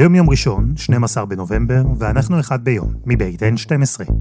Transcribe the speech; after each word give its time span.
היום 0.00 0.14
יום 0.14 0.30
ראשון, 0.30 0.76
12 0.76 1.26
בנובמבר, 1.26 1.82
ואנחנו 1.98 2.40
אחד 2.40 2.64
ביום, 2.64 2.94
מבית 3.06 3.42
N12. 3.42 4.12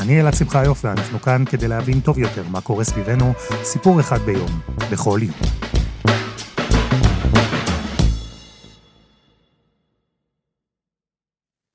אני 0.00 0.20
אלעד 0.20 0.34
שמחיוף, 0.34 0.84
ואנחנו 0.84 1.18
כאן 1.18 1.44
כדי 1.50 1.68
להבין 1.68 2.00
טוב 2.00 2.18
יותר 2.18 2.48
מה 2.48 2.60
קורה 2.60 2.84
סביבנו, 2.84 3.32
סיפור 3.62 4.00
אחד 4.00 4.18
ביום, 4.18 4.50
בכל 4.92 5.20
יום. 5.22 5.34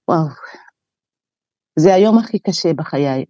וואו, 0.08 0.28
זה 1.80 1.94
היום 1.94 2.18
הכי 2.18 2.40
קשה 2.40 2.74
בחיי. 2.74 3.26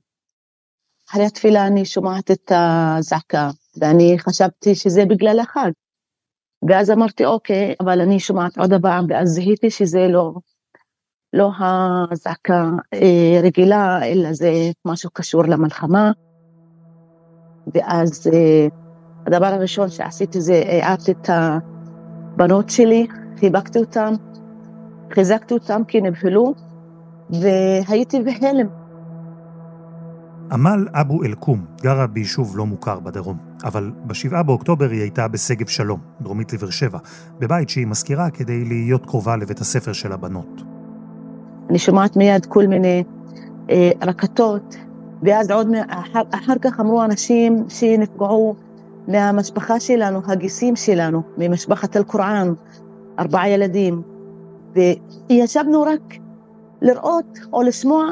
אחרי 1.09 1.25
התפילה 1.25 1.68
אני 1.68 1.86
שומעת 1.86 2.32
את 2.32 2.52
הזעקה, 2.52 3.50
ואני 3.78 4.16
חשבתי 4.20 4.76
שזה 4.76 5.05
בגלל 5.05 5.40
החג. 5.40 5.72
ואז 6.70 6.91
אמרתי, 6.91 7.26
אוקיי, 7.26 7.76
אבל 7.80 8.02
אני 8.02 8.20
שומעת 8.20 8.58
עוד 8.58 8.73
פעם, 8.82 9.05
ואז 9.10 9.30
זיהיתי 9.30 9.70
שזה 9.70 10.08
לא, 10.08 10.34
לא 11.34 11.52
הזעקה 12.12 12.70
אה, 12.94 13.41
רגילה, 13.44 14.05
אלא 14.05 14.34
זה 14.34 14.52
משהו 14.86 15.10
קשור 15.13 15.44
למלחמה. 15.44 16.12
ואז 17.74 18.27
אה, 18.34 18.68
הדבר 19.27 19.46
הראשון 19.46 19.90
שעשיתי 19.90 20.41
זה 20.41 20.63
הערתי 20.66 21.12
את 21.12 21.30
הבנות 21.30 22.70
שלי, 22.70 23.08
חיבקתי 23.40 23.80
אותן, 23.80 24.13
חיזקתי 25.12 25.54
אותן 25.54 25.84
כי 25.84 26.02
נבהלו, 26.02 26.54
והייתי 27.30 28.20
בהלם. 28.20 28.79
עמל 30.52 30.88
אבו 30.94 31.23
אל-קום 31.23 31.66
גרה 31.81 32.08
ביישוב 32.08 32.57
לא 32.57 32.66
מוכר 32.66 32.99
בדרום, 32.99 33.38
אבל 33.63 33.91
ב-7 34.03 34.44
באוקטובר 34.44 34.90
היא 34.90 35.02
הייתה 35.02 35.27
בשגב 35.27 35.67
שלום, 35.67 35.99
דרומית 36.21 36.54
לבאר 36.54 36.70
שבע, 36.70 36.99
בבית 37.40 37.70
שהיא 37.70 37.87
מזכירה 37.87 38.29
כדי 38.29 38.65
להיות 38.65 39.05
קרובה 39.05 39.35
לבית 39.35 39.59
הספר 39.59 39.93
של 39.93 40.12
הבנות. 40.12 40.62
אני 41.70 41.79
שומעת 41.79 42.18
מיד 42.18 42.46
כל 42.46 42.68
מיני 42.68 43.04
אה, 43.70 43.91
רקטות, 44.01 44.76
ואז 45.24 45.51
עוד 45.51 45.68
אחר, 45.90 46.21
אחר 46.32 46.55
כך 46.62 46.79
אמרו 46.79 47.04
אנשים 47.04 47.65
שנפגעו 47.70 48.55
מהמשפחה 49.07 49.79
שלנו, 49.79 50.21
הגיסים 50.26 50.76
שלנו, 50.76 51.21
ממשפחת 51.37 51.98
אל-קוראן, 51.98 52.54
ארבעה 53.20 53.49
ילדים, 53.49 54.02
וישבנו 55.29 55.81
רק 55.81 56.15
לראות 56.81 57.40
או 57.54 57.62
לשמוע, 57.62 58.12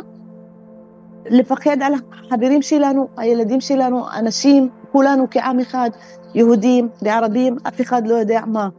לפחד 1.30 1.78
על 1.82 1.94
החברים 1.94 2.62
שלנו, 2.62 3.08
הילדים 3.18 3.62
שלנו, 3.62 4.12
אנשים, 4.20 4.70
כולנו 4.92 5.28
כעם 5.32 5.60
אחד, 5.60 5.90
יהודים 6.36 6.90
וערבים, 7.02 7.58
אף 7.68 7.82
אחד 7.82 8.08
לא 8.08 8.16
יודע 8.16 8.42
מה. 8.46 8.70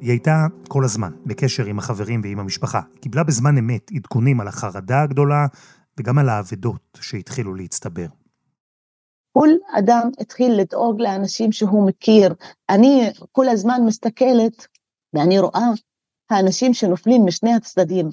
היא 0.00 0.10
הייתה 0.10 0.46
כל 0.68 0.84
הזמן 0.84 1.10
בקשר 1.26 1.64
עם 1.64 1.78
החברים 1.78 2.20
ועם 2.24 2.38
המשפחה. 2.38 2.80
היא 2.94 3.02
קיבלה 3.02 3.24
בזמן 3.24 3.58
אמת 3.58 3.90
עדכונים 3.94 4.40
על 4.40 4.48
החרדה 4.48 5.02
הגדולה 5.02 5.46
וגם 5.98 6.18
על 6.18 6.28
האבדות 6.28 6.98
שהתחילו 7.00 7.54
להצטבר. 7.54 8.06
כל 9.32 9.48
אדם 9.78 10.10
התחיל 10.20 10.52
לדאוג 10.52 11.00
לאנשים 11.00 11.52
שהוא 11.52 11.88
מכיר. 11.88 12.34
אני 12.70 13.10
כל 13.32 13.48
הזמן 13.48 13.80
מסתכלת 13.86 14.66
ואני 15.14 15.38
רואה 15.38 15.68
האנשים 16.30 16.74
שנופלים 16.74 17.26
משני 17.26 17.54
הצדדים. 17.54 18.10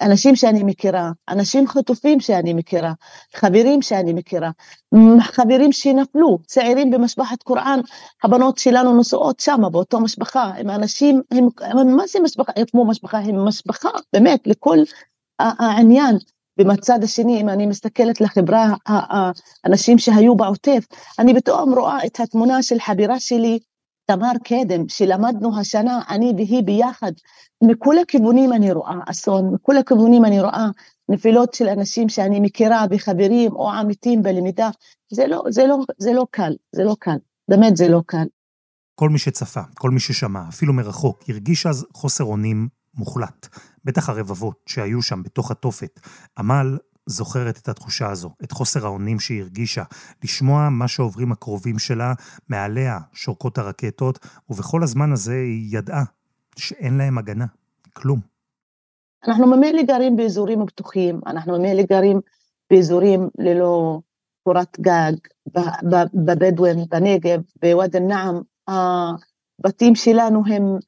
אנשים 0.00 0.36
שאני 0.36 0.62
מכירה, 0.62 1.10
אנשים 1.28 1.68
חטופים 1.68 2.20
שאני 2.20 2.54
מכירה, 2.54 2.92
חברים 3.34 3.82
שאני 3.82 4.12
מכירה, 4.12 4.50
חברים 5.20 5.72
שנפלו, 5.72 6.38
צעירים 6.46 6.90
במשפחת 6.90 7.42
קוראן, 7.42 7.80
הבנות 8.24 8.58
שלנו 8.58 9.00
נשואות 9.00 9.40
שם, 9.40 9.62
באותו 9.72 10.00
משפחה, 10.00 10.42
הם 10.56 10.70
אנשים, 10.70 11.22
הם, 11.30 11.48
הם 11.60 11.96
מה 11.96 12.06
זה 12.06 12.20
משפחה, 12.20 12.52
הם 12.56 12.64
כמו 12.70 12.84
משפחה, 12.84 13.18
הם 13.18 13.48
משפחה, 13.48 13.88
באמת, 14.12 14.46
לכל 14.46 14.78
העניין. 15.38 16.16
ובצד 16.60 16.98
השני, 17.02 17.40
אם 17.40 17.48
אני 17.48 17.66
מסתכלת 17.66 18.20
לחברה, 18.20 18.74
האנשים 18.86 19.98
שהיו 19.98 20.34
בעוטף, 20.34 20.86
אני 21.18 21.34
פתאום 21.34 21.74
רואה 21.78 22.06
את 22.06 22.20
התמונה 22.20 22.62
של 22.62 22.80
חברה 22.80 23.20
שלי, 23.20 23.58
תמר 24.06 24.32
קדם, 24.44 24.88
שלמדנו 24.88 25.60
השנה, 25.60 26.00
אני 26.08 26.32
והיא 26.36 26.62
ביחד, 26.62 27.12
מכל 27.62 27.98
הכיוונים 27.98 28.52
אני 28.52 28.72
רואה 28.72 28.98
אסון, 29.06 29.54
מכל 29.54 29.76
הכיוונים 29.76 30.24
אני 30.24 30.40
רואה 30.40 30.66
נפילות 31.08 31.54
של 31.54 31.68
אנשים 31.68 32.08
שאני 32.08 32.40
מכירה 32.40 32.84
וחברים 32.90 33.52
או 33.52 33.70
עמיתים 33.70 34.22
בלמידה, 34.22 34.70
זה 35.12 35.26
לא, 35.26 35.42
זה 35.48 35.66
לא, 35.66 35.76
זה 35.98 36.12
לא 36.12 36.26
קל, 36.30 36.52
זה 36.72 36.84
לא 36.84 36.96
קל, 36.98 37.16
באמת 37.48 37.76
זה 37.76 37.88
לא 37.88 38.02
קל. 38.06 38.26
כל 38.94 39.08
מי 39.08 39.18
שצפה, 39.18 39.60
כל 39.74 39.90
מי 39.90 40.00
ששמע, 40.00 40.42
אפילו 40.48 40.72
מרחוק, 40.72 41.24
הרגיש 41.28 41.66
אז 41.66 41.86
חוסר 41.94 42.24
אונים 42.24 42.68
מוחלט. 42.94 43.48
בטח 43.84 44.08
הרבבות 44.08 44.56
שהיו 44.66 45.02
שם 45.02 45.22
בתוך 45.22 45.50
התופת. 45.50 46.00
עמל 46.38 46.78
זוכרת 47.06 47.58
את 47.58 47.68
התחושה 47.68 48.10
הזו, 48.10 48.30
את 48.44 48.52
חוסר 48.52 48.86
האונים 48.86 49.20
שהיא 49.20 49.42
הרגישה, 49.42 49.82
לשמוע 50.24 50.68
מה 50.68 50.88
שעוברים 50.88 51.32
הקרובים 51.32 51.78
שלה, 51.78 52.12
מעליה 52.48 52.98
שורקות 53.12 53.58
הרקטות, 53.58 54.18
ובכל 54.50 54.82
הזמן 54.82 55.12
הזה 55.12 55.34
היא 55.34 55.78
ידעה 55.78 56.04
שאין 56.56 56.98
להם 56.98 57.18
הגנה, 57.18 57.46
כלום. 57.92 58.20
אנחנו 59.28 59.46
ממילא 59.46 59.82
גרים 59.82 60.16
באזורים 60.16 60.66
פתוחים, 60.66 61.20
אנחנו 61.26 61.58
ממילא 61.58 61.82
גרים 61.82 62.20
באזורים 62.70 63.28
ללא 63.38 64.00
קורת 64.44 64.80
גג, 64.80 65.12
בבדואים, 66.14 66.78
בנגב, 66.90 67.40
בוואד 67.62 67.96
א-נעם, 67.96 68.40
הבתים 68.68 69.94
שלנו 69.94 70.42
הם 70.46 70.78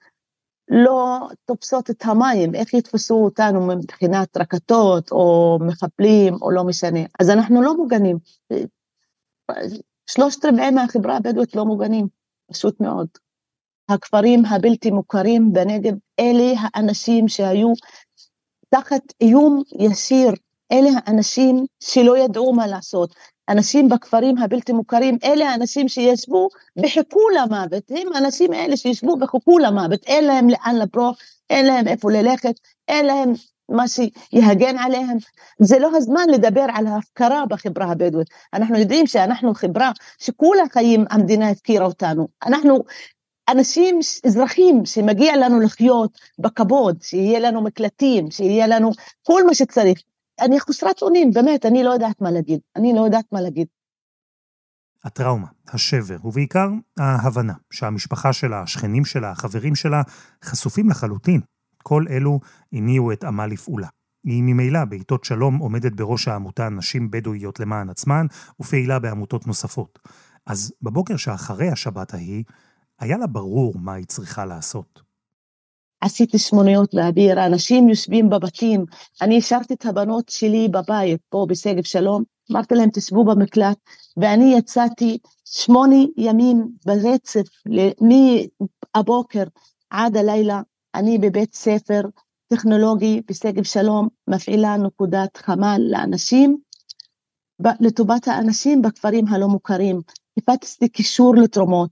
לא 0.70 1.28
תופסות 1.44 1.90
את 1.90 2.02
המים, 2.04 2.54
איך 2.54 2.74
יתפסו 2.74 3.14
אותנו 3.14 3.66
מבחינת 3.66 4.36
רקטות 4.36 5.12
או 5.12 5.58
מחבלים 5.60 6.34
או 6.42 6.50
לא 6.50 6.64
משנה. 6.64 7.00
אז 7.20 7.30
אנחנו 7.30 7.62
לא 7.62 7.76
מוגנים. 7.76 8.18
שלושת 10.06 10.44
רבעי 10.44 10.70
מהחברה 10.70 11.16
הבדואית 11.16 11.56
לא 11.56 11.64
מוגנים, 11.64 12.06
פשוט 12.52 12.80
מאוד. 12.80 13.08
הכפרים 13.88 14.44
הבלתי 14.44 14.90
מוכרים 14.90 15.52
בנגב, 15.52 15.94
אלה 16.20 16.52
האנשים 16.60 17.28
שהיו 17.28 17.72
תחת 18.68 19.02
איום 19.20 19.62
ישיר, 19.78 20.30
אלה 20.72 20.90
האנשים 20.96 21.66
שלא 21.80 22.18
ידעו 22.18 22.52
מה 22.52 22.66
לעשות. 22.66 23.14
אנשים 23.48 23.88
בכפרים 23.88 24.38
הבלתי 24.38 24.72
מוכרים, 24.72 25.18
אלה 25.24 25.50
האנשים 25.50 25.88
שישבו 25.88 26.48
וחיכו 26.84 27.20
למוות, 27.28 27.90
הם 27.90 28.12
האנשים 28.14 28.52
האלה 28.52 28.76
שישבו 28.76 29.16
וחיכו 29.20 29.58
למוות, 29.58 30.04
אין 30.06 30.24
להם 30.24 30.48
לאן 30.48 30.76
לברוח, 30.76 31.18
אין 31.50 31.66
להם 31.66 31.88
איפה 31.88 32.12
ללכת, 32.12 32.54
אין 32.88 33.06
להם 33.06 33.32
מה 33.68 33.84
שיהגן 33.88 34.78
עליהם. 34.78 35.16
זה 35.58 35.78
לא 35.78 35.90
הזמן 35.96 36.26
לדבר 36.32 36.66
על 36.74 36.86
ההפקרה 36.86 37.46
בחברה 37.48 37.86
הבדואית. 37.86 38.28
אנחנו 38.54 38.78
יודעים 38.78 39.06
שאנחנו 39.06 39.54
חברה 39.54 39.92
שכל 40.18 40.56
החיים 40.66 41.04
המדינה 41.10 41.50
הפקירה 41.50 41.86
אותנו. 41.86 42.28
אנחנו 42.46 42.84
אנשים, 43.48 43.98
אזרחים, 44.26 44.86
שמגיע 44.86 45.36
לנו 45.36 45.60
לחיות 45.60 46.18
בכבוד, 46.38 46.98
שיהיה 47.02 47.38
לנו 47.40 47.62
מקלטים, 47.62 48.30
שיהיה 48.30 48.66
לנו 48.66 48.90
כל 49.22 49.46
מה 49.46 49.54
שצריך. 49.54 50.02
אני 50.40 50.60
חסרת 50.60 51.02
אונים, 51.02 51.30
באמת, 51.30 51.66
אני 51.66 51.84
לא 51.84 51.90
יודעת 51.90 52.20
מה 52.20 52.30
להגיד. 52.30 52.60
אני 52.76 52.92
לא 52.94 53.00
יודעת 53.00 53.24
מה 53.32 53.40
להגיד. 53.40 53.66
הטראומה, 55.04 55.46
השבר, 55.68 56.16
ובעיקר 56.24 56.68
ההבנה 56.98 57.54
שהמשפחה 57.70 58.32
שלה, 58.32 58.62
השכנים 58.62 59.04
שלה, 59.04 59.30
החברים 59.30 59.74
שלה, 59.74 60.02
חשופים 60.44 60.90
לחלוטין. 60.90 61.40
כל 61.82 62.04
אלו 62.10 62.40
הניעו 62.72 63.12
את 63.12 63.24
עמה 63.24 63.46
לפעולה. 63.46 63.88
היא 64.24 64.42
ממילא 64.42 64.84
בעיתות 64.84 65.24
שלום 65.24 65.58
עומדת 65.58 65.92
בראש 65.92 66.28
העמותה 66.28 66.68
נשים 66.68 67.10
בדואיות 67.10 67.60
למען 67.60 67.90
עצמן, 67.90 68.26
ופעילה 68.60 68.98
בעמותות 68.98 69.46
נוספות. 69.46 69.98
אז 70.46 70.72
בבוקר 70.82 71.16
שאחרי 71.16 71.68
השבת 71.68 72.14
ההיא, 72.14 72.44
היה 72.98 73.18
לה 73.18 73.26
ברור 73.26 73.74
מה 73.78 73.92
היא 73.92 74.06
צריכה 74.06 74.44
לעשות. 74.44 75.07
עשיתי 76.00 76.38
שמוניות 76.38 76.94
באוויר, 76.94 77.46
אנשים 77.46 77.88
יושבים 77.88 78.30
בבתים, 78.30 78.84
אני 79.22 79.38
השארתי 79.38 79.74
את 79.74 79.86
הבנות 79.86 80.28
שלי 80.28 80.68
בבית, 80.68 81.20
פה 81.28 81.46
בשגב 81.48 81.82
שלום, 81.82 82.22
אמרתי 82.52 82.74
להם 82.74 82.90
תשבו 82.90 83.24
במקלט, 83.24 83.78
ואני 84.16 84.54
יצאתי 84.58 85.18
שמונה 85.44 85.96
ימים 86.16 86.68
ברצף, 86.86 87.46
מהבוקר 88.00 89.44
עד 89.90 90.16
הלילה, 90.16 90.62
אני 90.94 91.18
בבית 91.18 91.54
ספר 91.54 92.00
טכנולוגי 92.48 93.22
בשגב 93.28 93.62
שלום, 93.62 94.08
מפעילה 94.28 94.76
נקודת 94.76 95.36
חמ"ל 95.36 95.80
לאנשים, 95.90 96.58
לטובת 97.80 98.28
האנשים 98.28 98.82
בכפרים 98.82 99.28
הלא 99.28 99.48
מוכרים. 99.48 100.00
הפצתי 100.38 100.88
קישור 100.88 101.34
לתרומות, 101.36 101.90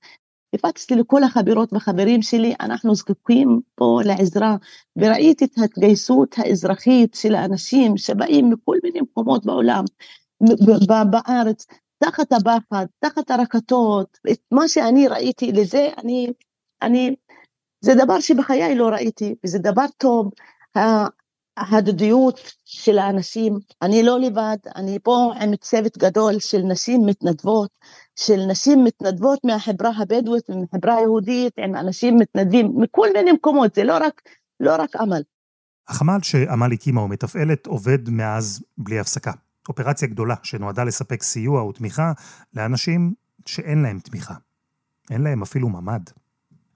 הפצתי 0.54 0.94
לכל 0.94 1.24
החברות 1.24 1.72
והחברים 1.72 2.22
שלי, 2.22 2.54
אנחנו 2.60 2.94
זקוקים 2.94 3.60
פה 3.74 4.00
לעזרה, 4.04 4.56
וראיתי 4.96 5.44
את 5.44 5.58
ההתגייסות 5.58 6.34
האזרחית 6.38 7.14
של 7.14 7.34
האנשים 7.34 7.96
שבאים 7.96 8.50
מכל 8.50 8.76
מיני 8.84 9.00
מקומות 9.00 9.46
בעולם, 9.46 9.84
בארץ, 11.10 11.66
תחת 11.98 12.32
הפחד, 12.32 12.86
תחת 12.98 13.30
הרקטות, 13.30 14.18
את 14.30 14.38
מה 14.52 14.68
שאני 14.68 15.08
ראיתי 15.08 15.52
לזה, 15.52 15.88
אני, 15.98 16.32
אני, 16.82 17.14
זה 17.80 17.92
דבר 18.04 18.20
שבחיי 18.20 18.74
לא 18.74 18.88
ראיתי, 18.88 19.34
וזה 19.44 19.58
דבר 19.58 19.84
טוב. 19.96 20.30
ההדדיות 21.56 22.40
של 22.64 22.98
האנשים, 22.98 23.58
אני 23.82 24.02
לא 24.02 24.20
לבד, 24.20 24.56
אני 24.76 24.98
פה 25.02 25.32
עם 25.40 25.56
צוות 25.56 25.98
גדול 25.98 26.38
של 26.38 26.58
נשים 26.58 27.06
מתנדבות, 27.06 27.70
של 28.16 28.40
נשים 28.50 28.84
מתנדבות 28.84 29.38
מהחברה 29.44 29.90
הבדואית 29.98 30.50
ומהחברה 30.50 30.96
היהודית, 30.96 31.52
עם 31.58 31.76
אנשים 31.76 32.16
מתנדבים 32.16 32.72
מכל 32.76 33.08
מיני 33.14 33.32
מקומות, 33.32 33.74
זה 33.74 33.84
לא 33.84 33.96
רק, 33.96 34.22
לא 34.60 34.76
רק 34.78 34.96
עמל. 34.96 35.22
החמ"ל 35.88 36.18
שעמל 36.22 36.72
הקימה 36.72 37.00
ומתפעלת 37.00 37.66
עובד 37.66 38.08
מאז 38.08 38.64
בלי 38.78 38.98
הפסקה. 38.98 39.32
אופרציה 39.68 40.08
גדולה 40.08 40.34
שנועדה 40.42 40.84
לספק 40.84 41.22
סיוע 41.22 41.64
ותמיכה 41.64 42.12
לאנשים 42.54 43.14
שאין 43.46 43.82
להם 43.82 43.98
תמיכה. 43.98 44.34
אין 45.10 45.22
להם 45.22 45.42
אפילו 45.42 45.68
ממ"ד. 45.68 46.10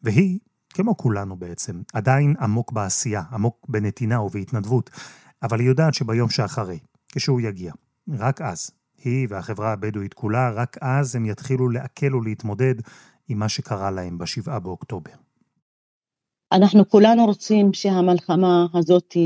והיא, 0.03 0.39
כמו 0.75 0.97
כולנו 0.97 1.37
בעצם, 1.37 1.83
עדיין 1.93 2.35
עמוק 2.41 2.73
בעשייה, 2.73 3.23
עמוק 3.33 3.67
בנתינה 3.69 4.23
ובהתנדבות, 4.23 4.91
אבל 5.43 5.61
היא 5.61 5.69
יודעת 5.69 5.95
שביום 5.95 6.31
שאחרי, 6.31 6.79
כשהוא 7.13 7.41
יגיע, 7.41 7.73
רק 8.09 8.41
אז, 8.41 8.71
היא 9.05 9.27
והחברה 9.31 9.73
הבדואית 9.73 10.15
כולה, 10.15 10.51
רק 10.51 10.77
אז 10.81 11.17
הם 11.17 11.27
יתחילו 11.27 11.69
לעכל 11.69 12.15
ולהתמודד 12.15 12.75
עם 13.29 13.39
מה 13.39 13.49
שקרה 13.49 13.91
להם 13.91 14.19
בשבעה 14.19 14.59
באוקטובר. 14.59 15.11
אנחנו 16.53 16.89
כולנו 16.89 17.27
רוצים 17.27 17.73
שהמלחמה 17.73 18.67
הזאת 18.75 19.17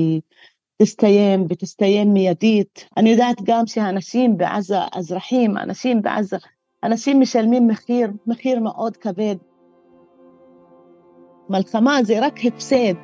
תסתיים 0.82 1.46
ותסתיים 1.50 2.12
מיידית. 2.12 2.84
אני 2.96 3.10
יודעת 3.10 3.36
גם 3.44 3.66
שהאנשים 3.66 4.36
בעזה, 4.36 4.78
אזרחים, 4.92 5.56
אנשים 5.56 6.02
בעזה, 6.02 6.36
אנשים 6.82 7.20
משלמים 7.20 7.68
מחיר, 7.68 8.10
מחיר 8.26 8.60
מאוד 8.60 8.96
כבד. 8.96 9.36
מלחמה 11.50 11.98
זה 12.02 12.26
רק 12.26 12.44
הפסד. 12.44 12.94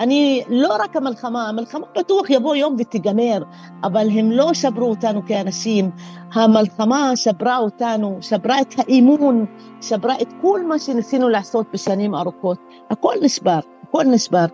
אני, 0.00 0.42
לא 0.48 0.76
רק 0.80 0.96
המלחמה, 0.96 1.48
המלחמה 1.48 1.86
בטוח 1.98 2.30
יבוא 2.30 2.56
יום 2.56 2.76
ותיגמר, 2.78 3.42
אבל 3.84 4.08
הם 4.10 4.30
לא 4.30 4.54
שברו 4.54 4.90
אותנו 4.90 5.26
כאנשים. 5.26 5.90
המלחמה 6.32 7.12
שברה 7.16 7.58
אותנו, 7.58 8.18
שברה 8.20 8.60
את 8.60 8.74
האמון, 8.78 9.46
שברה 9.80 10.14
את 10.22 10.28
כל 10.40 10.66
מה 10.66 10.78
שניסינו 10.78 11.28
לעשות 11.28 11.66
בשנים 11.72 12.14
ארוכות. 12.14 12.58
הכל 12.90 13.14
נשבר, 13.22 13.60
הכל 13.88 14.04
נשבר. 14.04 14.46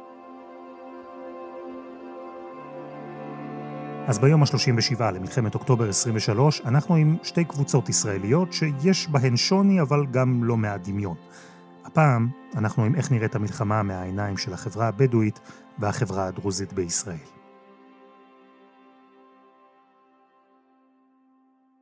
אז 4.06 4.18
ביום 4.18 4.42
ה-37 4.42 5.02
למלחמת 5.14 5.54
אוקטובר 5.54 5.88
23, 5.88 6.60
אנחנו 6.64 6.94
עם 6.94 7.16
שתי 7.22 7.44
קבוצות 7.44 7.88
ישראליות 7.88 8.52
שיש 8.52 9.08
בהן 9.08 9.36
שוני 9.36 9.80
אבל 9.80 10.06
גם 10.10 10.44
לא 10.44 10.56
מעט 10.56 10.88
דמיון. 10.88 11.14
הפעם 11.96 12.28
אנחנו 12.56 12.84
עם 12.84 12.94
איך 12.94 13.12
נראית 13.12 13.34
המלחמה 13.34 13.82
מהעיניים 13.82 14.36
של 14.36 14.52
החברה 14.52 14.88
הבדואית 14.88 15.40
והחברה 15.78 16.26
הדרוזית 16.26 16.72
בישראל. 16.72 17.16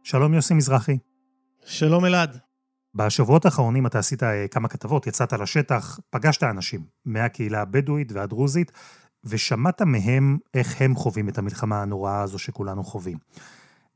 שלום 0.02 0.34
יוסי 0.34 0.54
מזרחי. 0.54 0.98
שלום 1.64 2.04
אלעד. 2.04 2.38
בשבועות 2.94 3.44
האחרונים 3.44 3.86
אתה 3.86 3.98
עשית 3.98 4.22
אה, 4.22 4.48
כמה 4.48 4.68
כתבות, 4.68 5.06
יצאת 5.06 5.32
לשטח, 5.32 5.98
פגשת 6.10 6.42
אנשים 6.42 6.84
מהקהילה 7.04 7.62
הבדואית 7.62 8.12
והדרוזית, 8.12 8.72
ושמעת 9.24 9.82
מהם 9.82 10.38
איך 10.54 10.82
הם 10.82 10.94
חווים 10.94 11.28
את 11.28 11.38
המלחמה 11.38 11.82
הנוראה 11.82 12.22
הזו 12.22 12.38
שכולנו 12.38 12.84
חווים. 12.84 13.18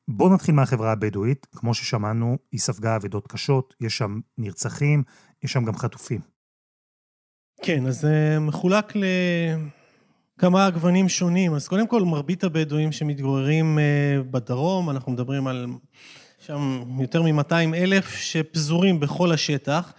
בואו 0.08 0.34
נתחיל 0.34 0.54
מהחברה 0.54 0.92
הבדואית, 0.92 1.46
כמו 1.56 1.74
ששמענו, 1.74 2.38
היא 2.52 2.60
ספגה 2.60 2.96
אבדות 2.96 3.26
קשות, 3.26 3.74
יש 3.80 3.98
שם 3.98 4.20
נרצחים, 4.38 5.02
יש 5.44 5.52
שם 5.52 5.64
גם 5.64 5.76
חטופים. 5.76 6.20
כן, 7.62 7.86
אז 7.86 8.00
זה 8.00 8.38
מחולק 8.40 8.92
לכמה 10.36 10.70
גוונים 10.70 11.08
שונים. 11.08 11.54
אז 11.54 11.68
קודם 11.68 11.86
כל, 11.86 12.02
מרבית 12.02 12.44
הבדואים 12.44 12.92
שמתגוררים 12.92 13.78
אה, 13.78 14.22
בדרום, 14.30 14.90
אנחנו 14.90 15.12
מדברים 15.12 15.46
על 15.46 15.66
שם 16.46 16.82
יותר 17.00 17.22
מ-200 17.22 17.74
אלף 17.74 18.16
שפזורים 18.16 19.00
בכל 19.00 19.32
השטח. 19.32 19.92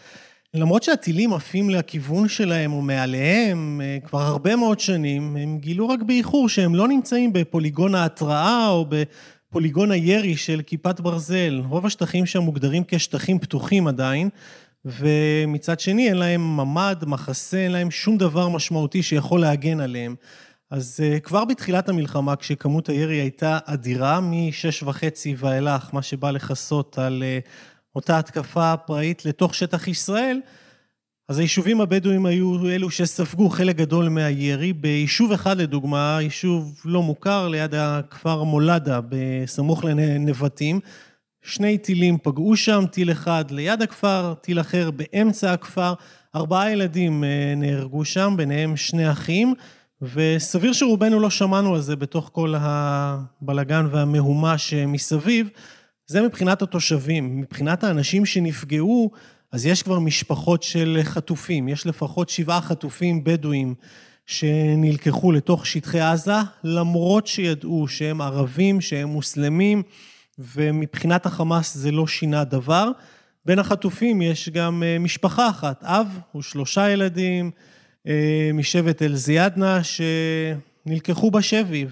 למרות 0.53 0.83
שהטילים 0.83 1.33
עפים 1.33 1.69
לכיוון 1.69 2.27
שלהם 2.27 2.73
או 2.73 2.81
מעליהם 2.81 3.81
אה, 3.83 3.97
כבר 4.05 4.21
הרבה 4.21 4.55
מאוד 4.55 4.79
שנים, 4.79 5.35
הם 5.35 5.57
גילו 5.57 5.89
רק 5.89 6.01
באיחור 6.01 6.49
שהם 6.49 6.75
לא 6.75 6.87
נמצאים 6.87 7.33
בפוליגון 7.33 7.95
ההתראה 7.95 8.67
או 8.67 8.85
בפוליגון 8.89 9.91
הירי 9.91 10.37
של 10.37 10.61
כיפת 10.65 10.99
ברזל. 10.99 11.61
רוב 11.69 11.85
השטחים 11.85 12.25
שם 12.25 12.39
מוגדרים 12.39 12.83
כשטחים 12.87 13.39
פתוחים 13.39 13.87
עדיין, 13.87 14.29
ומצד 14.85 15.79
שני 15.79 16.09
אין 16.09 16.17
להם 16.17 16.57
ממ"ד, 16.57 17.05
מחסה, 17.07 17.57
אין 17.57 17.71
להם 17.71 17.91
שום 17.91 18.17
דבר 18.17 18.49
משמעותי 18.49 19.03
שיכול 19.03 19.41
להגן 19.41 19.79
עליהם. 19.79 20.15
אז 20.71 20.99
אה, 21.03 21.19
כבר 21.19 21.45
בתחילת 21.45 21.89
המלחמה, 21.89 22.35
כשכמות 22.35 22.89
הירי 22.89 23.15
הייתה 23.15 23.57
אדירה, 23.65 24.19
משש 24.21 24.83
וחצי 24.83 25.35
ואילך, 25.37 25.89
מה 25.93 26.01
שבא 26.01 26.31
לכסות 26.31 26.97
על 26.97 27.23
אה, 27.25 27.39
אותה 27.95 28.19
התקפה 28.19 28.77
פראית 28.77 29.25
לתוך 29.25 29.55
שטח 29.55 29.87
ישראל, 29.87 30.39
אז 31.29 31.39
היישובים 31.39 31.81
הבדואים 31.81 32.25
היו 32.25 32.69
אלו 32.69 32.89
שספגו 32.89 33.49
חלק 33.49 33.75
גדול 33.75 34.09
מהירי. 34.09 34.73
ביישוב 34.73 35.31
אחד 35.31 35.57
לדוגמה, 35.57 36.17
יישוב 36.21 36.81
לא 36.85 37.03
מוכר 37.03 37.47
ליד 37.47 37.75
הכפר 37.75 38.43
מולדה 38.43 38.99
בסמוך 39.09 39.83
לנבטים, 39.83 40.79
שני 41.41 41.77
טילים 41.77 42.17
פגעו 42.23 42.55
שם, 42.55 42.83
טיל 42.91 43.11
אחד 43.11 43.51
ליד 43.51 43.81
הכפר, 43.81 44.33
טיל 44.41 44.59
אחר 44.59 44.91
באמצע 44.91 45.53
הכפר, 45.53 45.93
ארבעה 46.35 46.71
ילדים 46.71 47.23
אה, 47.23 47.53
נהרגו 47.57 48.05
שם, 48.05 48.33
ביניהם 48.37 48.77
שני 48.77 49.11
אחים, 49.11 49.53
וסביר 50.01 50.73
שרובנו 50.73 51.19
לא 51.19 51.29
שמענו 51.29 51.75
על 51.75 51.81
זה 51.81 51.95
בתוך 51.95 52.29
כל 52.33 52.53
הבלגן 52.57 53.87
והמהומה 53.91 54.57
שמסביב. 54.57 55.49
זה 56.07 56.21
מבחינת 56.21 56.61
התושבים. 56.61 57.41
מבחינת 57.41 57.83
האנשים 57.83 58.25
שנפגעו, 58.25 59.11
אז 59.51 59.65
יש 59.65 59.83
כבר 59.83 59.99
משפחות 59.99 60.63
של 60.63 60.99
חטופים. 61.03 61.67
יש 61.67 61.87
לפחות 61.87 62.29
שבעה 62.29 62.61
חטופים 62.61 63.23
בדואים 63.23 63.75
שנלקחו 64.25 65.31
לתוך 65.31 65.65
שטחי 65.65 65.99
עזה, 65.99 66.33
למרות 66.63 67.27
שידעו 67.27 67.87
שהם 67.87 68.21
ערבים, 68.21 68.81
שהם 68.81 69.09
מוסלמים, 69.09 69.83
ומבחינת 70.39 71.25
החמאס 71.25 71.75
זה 71.75 71.91
לא 71.91 72.07
שינה 72.07 72.43
דבר. 72.43 72.91
בין 73.45 73.59
החטופים 73.59 74.21
יש 74.21 74.49
גם 74.49 74.83
אה, 74.83 74.99
משפחה 74.99 75.49
אחת, 75.49 75.83
אב 75.83 76.19
ושלושה 76.35 76.89
ילדים 76.89 77.51
אה, 78.07 78.51
משבט 78.53 79.01
אל-זיאדנה 79.01 79.79
שנלקחו 79.83 81.31
בשבי, 81.31 81.85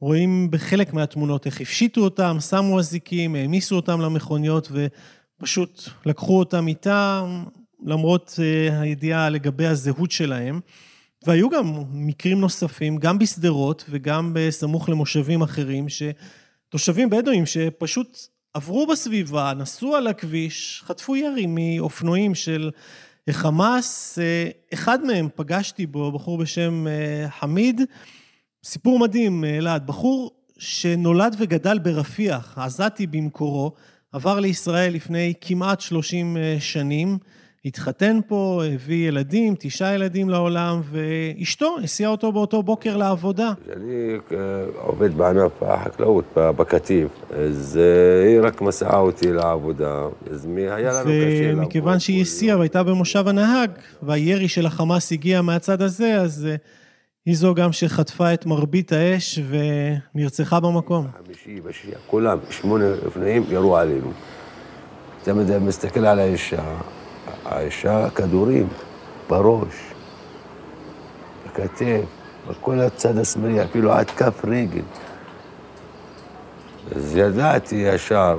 ורואים 0.00 0.50
בחלק 0.50 0.92
מהתמונות 0.92 1.46
איך 1.46 1.60
הפשיטו 1.60 2.00
אותם, 2.00 2.36
שמו 2.40 2.78
אזיקים, 2.78 3.34
העמיסו 3.34 3.76
אותם 3.76 4.00
למכוניות 4.00 4.72
ופשוט 4.72 5.88
לקחו 6.06 6.38
אותם 6.38 6.68
איתם, 6.68 7.44
למרות 7.84 8.38
אה, 8.42 8.80
הידיעה 8.80 9.30
לגבי 9.30 9.66
הזהות 9.66 10.10
שלהם. 10.10 10.60
והיו 11.26 11.50
גם 11.50 11.72
מקרים 11.92 12.40
נוספים, 12.40 12.96
גם 12.96 13.18
בשדרות 13.18 13.84
וגם 13.90 14.30
בסמוך 14.34 14.88
למושבים 14.88 15.42
אחרים, 15.42 15.88
ש... 15.88 16.02
תושבים 16.74 17.10
בדואים 17.10 17.46
שפשוט 17.46 18.18
עברו 18.54 18.86
בסביבה, 18.86 19.52
נסעו 19.56 19.96
על 19.96 20.06
הכביש, 20.06 20.82
חטפו 20.84 21.16
ירי 21.16 21.46
מאופנועים 21.48 22.34
של 22.34 22.70
חמאס. 23.30 24.18
אה, 24.18 24.50
אחד 24.72 25.04
מהם 25.04 25.28
פגשתי 25.34 25.86
בו, 25.86 26.12
בחור 26.12 26.38
בשם 26.38 26.86
אה, 26.86 27.30
חמיד, 27.30 27.80
סיפור 28.64 28.98
מדהים, 28.98 29.44
אה, 29.44 29.58
אלעד, 29.58 29.86
בחור 29.86 30.30
שנולד 30.58 31.36
וגדל 31.38 31.78
ברפיח, 31.78 32.58
עזתי 32.58 33.06
במקורו, 33.06 33.72
עבר 34.12 34.40
לישראל 34.40 34.94
לפני 34.94 35.32
כמעט 35.40 35.80
30 35.80 36.36
שנים, 36.58 37.18
התחתן 37.64 38.18
פה, 38.26 38.62
הביא 38.74 39.08
ילדים, 39.08 39.54
תשעה 39.58 39.94
ילדים 39.94 40.30
לעולם, 40.30 40.80
ואשתו 40.90 41.76
הסיעה 41.84 42.10
אותו 42.10 42.32
באותו 42.32 42.62
בוקר 42.62 42.96
לעבודה. 42.96 43.52
אני 43.76 44.16
אה, 44.32 44.38
עובד 44.76 45.14
בענף 45.14 45.62
החקלאות 45.62 46.24
בקטיף, 46.34 47.08
אז 47.30 47.80
אה, 47.82 48.28
היא 48.28 48.40
רק 48.42 48.60
מסעה 48.60 48.98
אותי 48.98 49.32
לעבודה, 49.32 50.06
אז 50.30 50.48
היה 50.56 50.92
לנו 50.92 51.04
קשה 51.04 51.46
לעבוד. 51.46 51.58
ומכיוון 51.58 51.98
שהיא 51.98 52.22
הסיעה 52.22 52.58
והייתה 52.58 52.82
במושב 52.82 53.28
הנהג, 53.28 53.70
והירי 54.02 54.48
של 54.48 54.66
החמאס 54.66 55.12
הגיע 55.12 55.42
מהצד 55.42 55.82
הזה, 55.82 56.20
אז 56.20 56.46
אה, 56.50 56.56
היא 57.26 57.36
זו 57.36 57.54
גם 57.54 57.72
שחטפה 57.72 58.34
את 58.34 58.46
מרבית 58.46 58.92
האש 58.92 59.38
ונרצחה 60.14 60.60
במקום. 60.60 61.06
חמישי, 61.24 61.60
בשיעה, 61.60 62.00
כולם, 62.06 62.38
שמונה 62.50 62.84
אופנועים 63.06 63.44
ירו 63.50 63.76
עלינו. 63.76 64.12
אתה 65.22 65.34
מסתכל 65.60 66.06
על 66.06 66.18
האישה, 66.18 66.62
האישה 67.44 68.10
כדורים 68.10 68.68
בראש, 69.28 69.74
בכתף, 71.46 72.04
בכל 72.48 72.80
הצד 72.80 73.18
השמאלי, 73.18 73.64
אפילו 73.64 73.92
עד 73.92 74.10
כף 74.10 74.44
רגל. 74.44 74.82
אז 76.96 77.16
ידעתי 77.16 77.76
ישר 77.76 78.38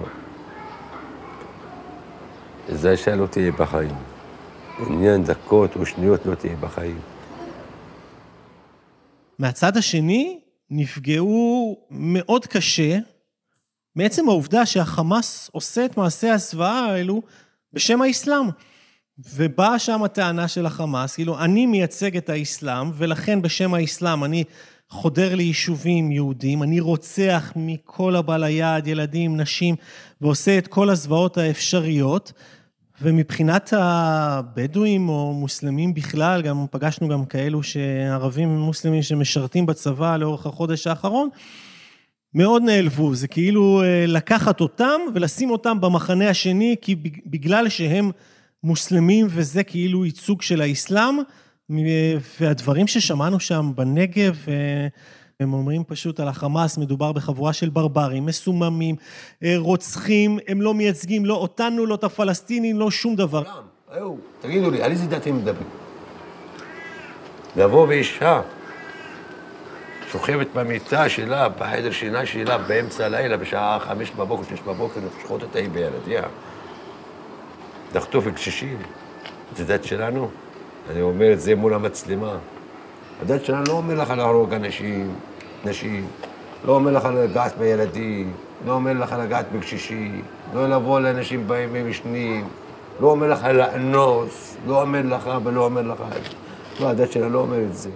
אז 2.69 2.85
האישה 2.85 3.15
לא 3.15 3.27
תהיה 3.27 3.51
בחיים. 3.51 3.95
עניין 4.89 5.23
דקות 5.23 5.75
או 5.75 5.85
שניות 5.85 6.25
לא 6.25 6.35
תהיה 6.35 6.55
בחיים. 6.55 6.99
מהצד 9.39 9.77
השני, 9.77 10.39
נפגעו 10.69 11.77
מאוד 11.89 12.45
קשה 12.45 12.97
מעצם 13.95 14.29
העובדה 14.29 14.65
שהחמאס 14.65 15.49
עושה 15.53 15.85
את 15.85 15.97
מעשי 15.97 16.29
הזוועה 16.29 16.85
האלו 16.85 17.21
בשם 17.73 18.01
האסלאם. 18.01 18.45
ובאה 19.19 19.79
שם 19.79 20.03
הטענה 20.03 20.47
של 20.47 20.65
החמאס, 20.65 21.15
כאילו, 21.15 21.39
אני 21.39 21.65
מייצג 21.65 22.17
את 22.17 22.29
האסלאם, 22.29 22.91
ולכן 22.93 23.41
בשם 23.41 23.73
האסלאם 23.73 24.23
אני 24.23 24.43
חודר 24.89 25.35
ליישובים 25.35 26.11
יהודים, 26.11 26.63
אני 26.63 26.79
רוצח 26.79 27.53
מכל 27.55 28.15
הבא 28.15 28.37
ליד, 28.37 28.87
ילדים, 28.87 29.37
נשים, 29.37 29.75
ועושה 30.21 30.57
את 30.57 30.67
כל 30.67 30.89
הזוועות 30.89 31.37
האפשריות. 31.37 32.33
ומבחינת 33.01 33.73
הבדואים 33.77 35.09
או 35.09 35.33
מוסלמים 35.33 35.93
בכלל, 35.93 36.41
גם 36.41 36.65
פגשנו 36.71 37.07
גם 37.07 37.25
כאלו 37.25 37.63
שערבים 37.63 38.57
מוסלמים 38.57 39.01
שמשרתים 39.01 39.65
בצבא 39.65 40.17
לאורך 40.17 40.45
החודש 40.45 40.87
האחרון, 40.87 41.29
מאוד 42.33 42.63
נעלבו, 42.63 43.15
זה 43.15 43.27
כאילו 43.27 43.81
אה, 43.83 44.05
לקחת 44.07 44.61
אותם 44.61 45.01
ולשים 45.15 45.49
אותם 45.49 45.81
במחנה 45.81 46.29
השני, 46.29 46.75
כי 46.81 46.95
בגלל 47.25 47.69
שהם 47.69 48.11
מוסלמים 48.65 49.27
וזה 49.29 49.63
כאילו 49.63 50.05
ייצוג 50.05 50.41
של 50.41 50.61
האסלאם, 50.61 51.19
והדברים 52.39 52.87
ששמענו 52.87 53.39
שם 53.39 53.71
בנגב, 53.75 54.45
אה, 54.47 54.87
הם 55.39 55.53
אומרים 55.53 55.83
פשוט 55.83 56.19
על 56.19 56.27
החמאס, 56.27 56.77
מדובר 56.77 57.11
בחבורה 57.11 57.53
של 57.53 57.69
ברברים, 57.69 58.25
מסוממים, 58.25 58.95
אה, 59.43 59.53
רוצחים, 59.57 60.39
הם 60.47 60.61
לא 60.61 60.73
מייצגים 60.73 61.25
לא 61.25 61.33
אותנו, 61.33 61.85
לא 61.85 61.95
את 61.95 62.03
הפלסטינים, 62.03 62.79
לא 62.79 62.91
שום 62.91 63.15
דבר. 63.15 63.43
תגידו 64.41 64.71
לי, 64.71 64.83
על 64.83 64.91
איזה 64.91 65.05
דת 65.07 65.27
הם 65.27 65.37
מדברים? 65.37 65.67
לבוא 67.55 67.87
ואישה 67.87 68.41
שוכבת 70.11 70.47
במיטה 70.53 71.09
שלה, 71.09 71.49
בחדר 71.49 71.91
שינה 71.91 72.25
שלה, 72.25 72.57
באמצע 72.57 73.05
הלילה, 73.05 73.37
בשעה 73.37 73.79
חמש 73.79 74.11
בבוקר, 74.11 74.43
שש 74.55 74.61
בבוקר, 74.61 74.99
לשחוט 75.19 75.41
אותה 75.41 75.59
היא 75.59 75.69
בילדיה. 75.69 76.21
לחטוף 77.95 78.27
קשישים. 78.27 78.77
זה 79.57 79.65
דת 79.65 79.83
שלנו? 79.83 80.29
אני 80.91 81.01
אומר 81.01 81.33
את 81.33 81.41
זה 81.41 81.55
מול 81.55 81.73
המצלמה. 81.73 82.37
הדת 83.21 83.45
שלנו 83.45 83.63
לא 83.67 83.71
אומר 83.71 83.93
לך 83.93 84.09
להרוג 84.09 84.53
אנשים, 84.53 85.15
נשים, 85.65 86.07
לא 86.65 86.75
אומר 86.75 86.91
לך 86.91 87.05
לגעת 87.05 87.57
בילדים, 87.57 88.33
לא 88.65 88.71
אומר 88.71 88.93
לך 88.93 89.15
לגעת 89.19 89.45
בקשישים, 89.51 90.21
לא 90.53 90.69
לבוא 90.69 90.99
לאנשים 90.99 91.47
בימי 91.47 91.83
משנים, 91.83 92.47
לא 92.99 93.11
אומר 93.11 93.27
לך 93.27 93.43
לאנוס, 93.43 94.57
לא 94.67 94.81
אומר 94.81 95.01
לך 95.05 95.29
ולא 95.43 95.65
אומר 95.65 95.81
לך. 95.81 96.03
לא, 96.79 96.89
הדת 96.89 97.11
שלנו 97.11 97.29
לא 97.29 97.39
אומר 97.39 97.63
את 97.63 97.75
זה. 97.75 97.89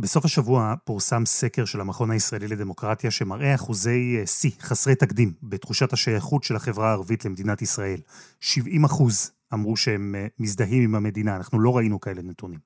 בסוף 0.00 0.24
השבוע 0.24 0.74
פורסם 0.84 1.26
סקר 1.26 1.64
של 1.64 1.80
המכון 1.80 2.10
הישראלי 2.10 2.48
לדמוקרטיה 2.48 3.10
שמראה 3.10 3.54
אחוזי 3.54 4.16
אה, 4.20 4.26
שיא 4.26 4.50
חסרי 4.60 4.94
תקדים 4.94 5.32
בתחושת 5.42 5.92
השייכות 5.92 6.44
של 6.44 6.56
החברה 6.56 6.88
הערבית 6.88 7.24
למדינת 7.24 7.62
ישראל. 7.62 8.00
70 8.40 8.84
אחוז 8.84 9.30
אמרו 9.54 9.76
שהם 9.76 10.14
אה, 10.18 10.26
מזדהים 10.38 10.82
עם 10.82 10.94
המדינה, 10.94 11.36
אנחנו 11.36 11.60
לא 11.60 11.76
ראינו 11.76 12.00
כאלה 12.00 12.22
נתונים. 12.22 12.58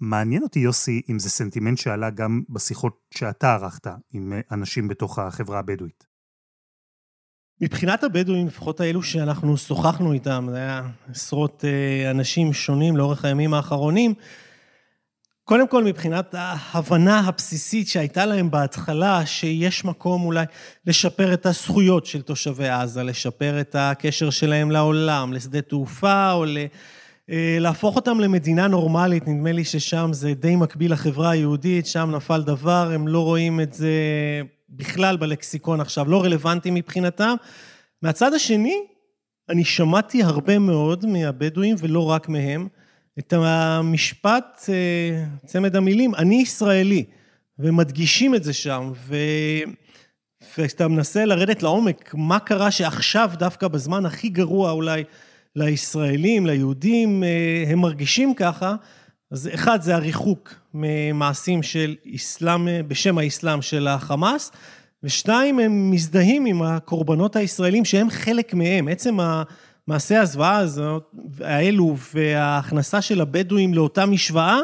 מעניין 0.00 0.42
אותי, 0.42 0.58
יוסי, 0.58 1.02
אם 1.10 1.18
זה 1.18 1.30
סנטימנט 1.30 1.78
שעלה 1.78 2.10
גם 2.10 2.42
בשיחות 2.48 2.96
שאתה 3.14 3.54
ערכת 3.54 3.86
עם 4.12 4.32
אה, 4.32 4.40
אנשים 4.50 4.88
בתוך 4.88 5.18
החברה 5.18 5.58
הבדואית. 5.58 6.06
מבחינת 7.60 8.04
הבדואים, 8.04 8.46
לפחות 8.46 8.80
האלו 8.80 9.02
שאנחנו 9.02 9.56
שוחחנו 9.56 10.12
איתם, 10.12 10.46
זה 10.50 10.56
היה 10.56 10.82
עשרות 11.08 11.64
אנשים 12.10 12.52
שונים 12.52 12.96
לאורך 12.96 13.24
הימים 13.24 13.54
האחרונים, 13.54 14.14
קודם 15.52 15.68
כל, 15.68 15.84
מבחינת 15.84 16.34
ההבנה 16.38 17.20
הבסיסית 17.20 17.88
שהייתה 17.88 18.26
להם 18.26 18.50
בהתחלה, 18.50 19.26
שיש 19.26 19.84
מקום 19.84 20.24
אולי 20.24 20.44
לשפר 20.86 21.34
את 21.34 21.46
הזכויות 21.46 22.06
של 22.06 22.22
תושבי 22.22 22.68
עזה, 22.68 23.02
לשפר 23.02 23.60
את 23.60 23.76
הקשר 23.78 24.30
שלהם 24.30 24.70
לעולם, 24.70 25.32
לשדה 25.32 25.60
תעופה, 25.60 26.32
או 26.32 26.44
אה, 27.30 27.56
להפוך 27.60 27.96
אותם 27.96 28.20
למדינה 28.20 28.66
נורמלית, 28.66 29.28
נדמה 29.28 29.52
לי 29.52 29.64
ששם 29.64 30.10
זה 30.12 30.34
די 30.34 30.56
מקביל 30.56 30.92
לחברה 30.92 31.30
היהודית, 31.30 31.86
שם 31.86 32.10
נפל 32.16 32.42
דבר, 32.42 32.90
הם 32.94 33.08
לא 33.08 33.24
רואים 33.24 33.60
את 33.60 33.72
זה 33.72 33.92
בכלל 34.70 35.16
בלקסיקון 35.16 35.80
עכשיו, 35.80 36.10
לא 36.10 36.22
רלוונטי 36.22 36.70
מבחינתם. 36.70 37.34
מהצד 38.02 38.34
השני, 38.34 38.76
אני 39.48 39.64
שמעתי 39.64 40.22
הרבה 40.22 40.58
מאוד 40.58 41.06
מהבדואים, 41.06 41.76
ולא 41.78 42.10
רק 42.10 42.28
מהם, 42.28 42.68
את 43.18 43.32
המשפט, 43.36 44.62
אה, 44.68 45.24
צמד 45.46 45.76
המילים, 45.76 46.14
אני 46.14 46.34
ישראלי, 46.42 47.04
ומדגישים 47.58 48.34
את 48.34 48.44
זה 48.44 48.52
שם, 48.52 48.92
ו... 49.06 49.16
וכשאתה 50.58 50.88
מנסה 50.88 51.24
לרדת 51.24 51.62
לעומק, 51.62 52.14
מה 52.14 52.38
קרה 52.38 52.70
שעכשיו, 52.70 53.30
דווקא 53.34 53.68
בזמן 53.68 54.06
הכי 54.06 54.28
גרוע 54.28 54.70
אולי 54.70 55.04
לישראלים, 55.56 56.46
ליהודים, 56.46 57.24
אה, 57.24 57.64
הם 57.66 57.78
מרגישים 57.78 58.34
ככה, 58.34 58.74
אז 59.30 59.50
אחד, 59.54 59.82
זה 59.82 59.94
הריחוק 59.94 60.54
ממעשים 60.74 61.62
של 61.62 61.96
אסלאם, 62.14 62.68
בשם 62.88 63.18
האסלאם 63.18 63.62
של 63.62 63.88
החמאס, 63.88 64.50
ושתיים, 65.02 65.58
הם 65.58 65.90
מזדהים 65.90 66.46
עם 66.46 66.62
הקורבנות 66.62 67.36
הישראלים 67.36 67.84
שהם 67.84 68.10
חלק 68.10 68.54
מהם. 68.54 68.88
עצם 68.88 69.18
מעשי 69.86 70.16
הזוועה 70.16 70.56
הזאת, 70.56 71.14
האלו 71.40 71.96
וההכנסה 72.14 73.02
של 73.02 73.20
הבדואים 73.20 73.74
לאותה 73.74 74.06
משוואה, 74.06 74.58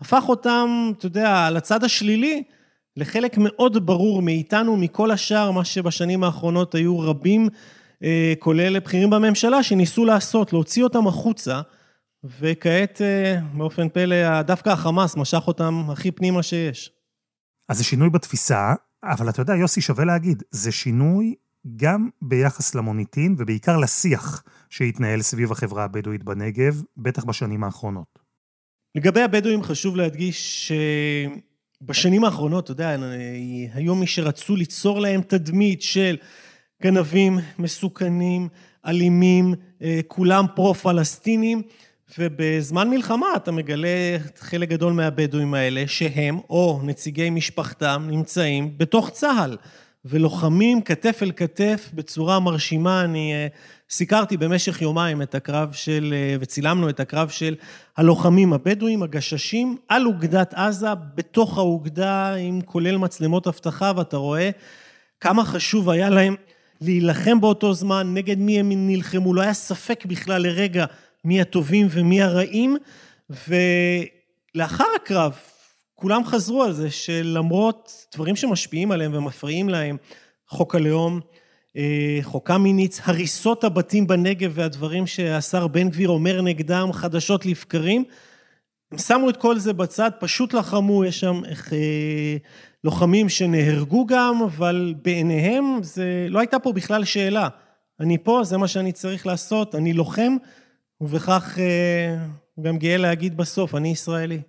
הפך 0.00 0.24
אותם, 0.28 0.92
אתה 0.98 1.06
יודע, 1.06 1.50
לצד 1.50 1.84
השלילי, 1.84 2.42
לחלק 2.96 3.38
מאוד 3.38 3.86
ברור 3.86 4.22
מאיתנו, 4.22 4.76
מכל 4.76 5.10
השאר, 5.10 5.50
מה 5.50 5.64
שבשנים 5.64 6.24
האחרונות 6.24 6.74
היו 6.74 6.98
רבים, 6.98 7.48
אה, 8.02 8.34
כולל 8.38 8.78
בכירים 8.78 9.10
בממשלה, 9.10 9.62
שניסו 9.62 10.04
לעשות, 10.04 10.52
להוציא 10.52 10.84
אותם 10.84 11.06
החוצה, 11.06 11.60
וכעת, 12.40 13.02
אה, 13.02 13.40
באופן 13.52 13.88
פלא, 13.88 14.42
דווקא 14.42 14.70
החמאס 14.70 15.16
משך 15.16 15.42
אותם 15.46 15.84
הכי 15.88 16.10
פנימה 16.10 16.42
שיש. 16.42 16.90
אז 17.68 17.78
זה 17.78 17.84
שינוי 17.84 18.10
בתפיסה, 18.10 18.74
אבל 19.04 19.28
אתה 19.28 19.42
יודע, 19.42 19.54
יוסי, 19.54 19.80
שווה 19.80 20.04
להגיד, 20.04 20.42
זה 20.50 20.72
שינוי 20.72 21.34
גם 21.76 22.08
ביחס 22.22 22.74
למוניטין 22.74 23.34
ובעיקר 23.38 23.76
לשיח 23.76 24.42
שהתנהל 24.70 25.22
סביב 25.22 25.52
החברה 25.52 25.84
הבדואית 25.84 26.24
בנגב, 26.24 26.82
בטח 26.96 27.24
בשנים 27.24 27.64
האחרונות. 27.64 28.18
לגבי 28.94 29.22
הבדואים 29.22 29.62
חשוב 29.62 29.96
להדגיש 29.96 30.72
שבשנים 31.82 32.24
האחרונות, 32.24 32.64
אתה 32.64 32.72
יודע, 32.72 32.96
היו 33.74 33.94
מי 33.94 34.06
שרצו 34.06 34.56
ליצור 34.56 35.00
להם 35.00 35.20
תדמית 35.22 35.82
של 35.82 36.16
גנבים, 36.82 37.38
מסוכנים, 37.58 38.48
אלימים, 38.86 39.54
כולם 40.08 40.46
פרו-פלסטינים, 40.54 41.62
ובזמן 42.18 42.90
מלחמה 42.90 43.26
אתה 43.36 43.52
מגלה 43.52 44.16
חלק 44.38 44.68
גדול 44.68 44.92
מהבדואים 44.92 45.54
האלה, 45.54 45.84
שהם 45.86 46.38
או 46.50 46.80
נציגי 46.84 47.30
משפחתם 47.30 48.06
נמצאים 48.10 48.78
בתוך 48.78 49.10
צה"ל. 49.10 49.56
ולוחמים 50.04 50.80
כתף 50.82 51.18
אל 51.22 51.32
כתף 51.36 51.90
בצורה 51.94 52.40
מרשימה. 52.40 53.04
אני 53.04 53.32
אה, 53.32 53.46
סיקרתי 53.90 54.36
במשך 54.36 54.82
יומיים 54.82 55.22
את 55.22 55.34
הקרב 55.34 55.72
של, 55.72 56.14
אה, 56.16 56.36
וצילמנו 56.40 56.88
את 56.88 57.00
הקרב 57.00 57.28
של 57.28 57.54
הלוחמים 57.96 58.52
הבדואים, 58.52 59.02
הגששים, 59.02 59.76
על 59.88 60.06
אוגדת 60.06 60.54
עזה, 60.54 60.94
בתוך 61.14 61.58
האוגדה, 61.58 62.34
עם 62.34 62.60
כולל 62.60 62.96
מצלמות 62.96 63.46
אבטחה, 63.46 63.92
ואתה 63.96 64.16
רואה 64.16 64.50
כמה 65.20 65.44
חשוב 65.44 65.90
היה 65.90 66.10
להם 66.10 66.34
להילחם 66.80 67.40
באותו 67.40 67.74
זמן, 67.74 68.14
נגד 68.14 68.38
מי 68.38 68.60
הם 68.60 68.68
נלחמו, 68.72 69.34
לא 69.34 69.40
היה 69.40 69.54
ספק 69.54 70.04
בכלל 70.04 70.42
לרגע 70.42 70.84
מי 71.24 71.40
הטובים 71.40 71.86
ומי 71.90 72.22
הרעים, 72.22 72.76
ולאחר 73.30 74.84
הקרב, 74.96 75.32
כולם 76.00 76.24
חזרו 76.24 76.62
על 76.62 76.72
זה 76.72 76.90
שלמרות 76.90 78.06
דברים 78.14 78.36
שמשפיעים 78.36 78.92
עליהם 78.92 79.14
ומפריעים 79.14 79.68
להם, 79.68 79.96
חוק 80.48 80.74
הלאום, 80.74 81.20
אה, 81.76 82.18
חוק 82.22 82.46
קמיניץ, 82.46 83.00
הריסות 83.04 83.64
הבתים 83.64 84.06
בנגב 84.06 84.52
והדברים 84.54 85.06
שהשר 85.06 85.66
בן 85.66 85.88
גביר 85.88 86.08
אומר 86.08 86.42
נגדם 86.42 86.92
חדשות 86.92 87.46
לבקרים, 87.46 88.04
הם 88.92 88.98
שמו 88.98 89.30
את 89.30 89.36
כל 89.36 89.58
זה 89.58 89.72
בצד, 89.72 90.10
פשוט 90.20 90.54
לחמו, 90.54 91.04
יש 91.04 91.20
שם 91.20 91.40
אה, 91.72 92.36
לוחמים 92.84 93.28
שנהרגו 93.28 94.06
גם, 94.06 94.42
אבל 94.44 94.94
בעיניהם 95.02 95.64
זה 95.82 96.26
לא 96.28 96.38
הייתה 96.38 96.58
פה 96.58 96.72
בכלל 96.72 97.04
שאלה. 97.04 97.48
אני 98.00 98.18
פה, 98.18 98.40
זה 98.44 98.56
מה 98.56 98.68
שאני 98.68 98.92
צריך 98.92 99.26
לעשות, 99.26 99.74
אני 99.74 99.92
לוחם, 99.92 100.36
ובכך 101.00 101.58
אה, 101.58 102.16
גם 102.62 102.78
גאה 102.78 102.96
להגיד 102.96 103.36
בסוף, 103.36 103.74
אני 103.74 103.88
ישראלי. 103.88 104.40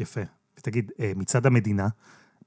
יפה. 0.00 0.41
ותגיד, 0.62 0.92
אה, 1.00 1.12
מצד 1.16 1.46
המדינה, 1.46 1.88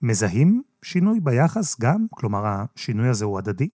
מזהים 0.01 0.61
שינוי 0.83 1.19
ביחס 1.19 1.79
גם? 1.79 2.05
כלומר, 2.09 2.43
השינוי 2.45 3.09
הזה 3.09 3.25
הוא 3.25 3.37
הדדי? 3.37 3.67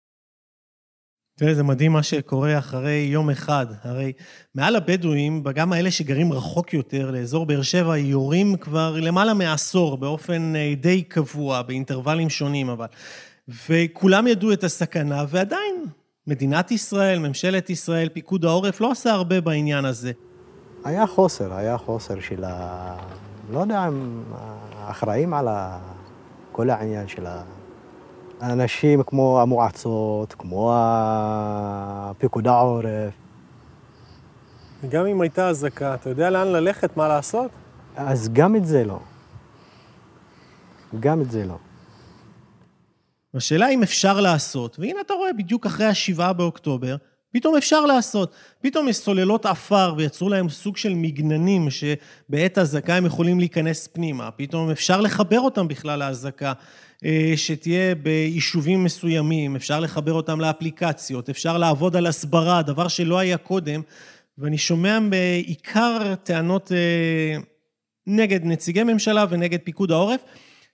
תראה, 1.40 1.56
זה 1.56 1.64
מדהים 1.64 1.92
מה 1.92 2.04
שקורה 2.04 2.58
אחרי 2.58 3.08
יום 3.12 3.30
אחד. 3.30 3.66
הרי 3.84 4.14
מעל 4.56 4.76
הבדואים, 4.76 5.44
גם 5.56 5.74
האלה 5.74 5.92
שגרים 5.92 6.34
רחוק 6.34 6.74
יותר, 6.74 7.12
לאזור 7.12 7.46
באר 7.46 7.62
שבע, 7.62 7.98
יורים 7.98 8.58
כבר 8.58 8.96
למעלה 9.00 9.34
מעשור, 9.34 9.98
באופן 9.98 10.56
אה, 10.56 10.74
די 10.78 11.04
קבוע, 11.04 11.62
באינטרוולים 11.62 12.30
שונים 12.30 12.70
אבל. 12.70 12.88
וכולם 13.70 14.28
ידעו 14.28 14.54
את 14.54 14.64
הסכנה, 14.64 15.26
ועדיין, 15.30 15.86
מדינת 16.28 16.72
ישראל, 16.72 17.20
ממשלת 17.20 17.70
ישראל, 17.70 18.10
פיקוד 18.10 18.46
העורף, 18.46 18.82
לא 18.82 18.92
עשה 18.92 19.12
הרבה 19.12 19.42
בעניין 19.42 19.86
הזה. 19.86 20.12
היה 20.84 21.08
חוסר, 21.08 21.54
היה 21.54 21.78
חוסר 21.78 22.20
של 22.20 22.44
ה... 22.44 23.29
לא 23.52 23.60
יודע 23.60 23.88
אם 23.88 24.24
האחראים 24.78 25.34
על 25.34 25.48
כל 26.52 26.70
העניין 26.70 27.08
של 27.08 27.26
ה... 27.26 27.44
אנשים 28.42 29.04
כמו 29.04 29.42
המועצות, 29.42 30.34
כמו 30.34 30.74
פיקוד 32.18 32.48
העורף. 32.48 33.14
גם 34.90 35.06
אם 35.06 35.22
הייתה 35.22 35.50
אזעקה, 35.50 35.94
אתה 35.94 36.10
יודע 36.10 36.30
לאן 36.30 36.48
ללכת, 36.48 36.98
מה 36.98 37.08
לעשות? 37.08 37.52
אז 37.96 38.30
גם 38.34 38.56
את 38.56 38.66
זה 38.66 38.84
לא. 38.84 39.00
גם 41.00 41.22
את 41.22 41.32
זה 41.32 41.46
לא. 41.46 41.58
השאלה 43.34 43.70
אם 43.70 43.84
אפשר 43.84 44.20
לעשות, 44.20 44.80
והנה 44.80 45.02
אתה 45.02 45.14
רואה, 45.14 45.34
בדיוק 45.34 45.66
אחרי 45.66 45.86
השבעה 45.86 46.34
באוקטובר, 46.34 46.96
פתאום 47.32 47.56
אפשר 47.56 47.86
לעשות. 47.86 48.34
פתאום 48.62 48.88
יש 48.88 48.98
סוללות 48.98 49.46
עפר 49.46 49.94
ויצרו 49.98 50.30
להם 50.30 50.50
סוג 50.50 50.78
של 50.78 50.94
מגננים 50.94 51.68
שבעת 51.70 52.58
אזעקה 52.58 52.96
הם 52.96 53.06
יכולים 53.06 53.40
להיכנס 53.40 53.88
פנימה. 53.88 54.32
פתאום 54.32 54.70
אפשר 54.70 55.02
לחבר 55.02 55.40
אותם 55.40 55.68
בכלל 55.68 56.00
לאזעקה. 56.00 56.54
אה, 57.06 57.34
שתהיה 57.36 57.96
ביישובים 57.96 58.84
מסוימים, 58.84 59.56
אפשר 59.56 59.80
לחבר 59.80 60.14
אותם 60.14 60.42
לאפליקציות, 60.42 61.30
אפשר 61.30 61.58
לעבוד 61.58 61.96
על 61.96 62.06
הסברה, 62.06 62.62
דבר 62.62 62.88
שלא 62.88 63.20
היה 63.20 63.38
קודם, 63.38 63.82
ואני 64.38 64.58
שומע 64.58 65.00
בעיקר 65.10 66.16
טענות 66.24 66.72
אה, 66.72 67.42
נגד 68.08 68.46
נציגי 68.46 68.84
ממשלה 68.84 69.26
ונגד 69.30 69.60
פיקוד 69.64 69.92
העורף, 69.92 70.22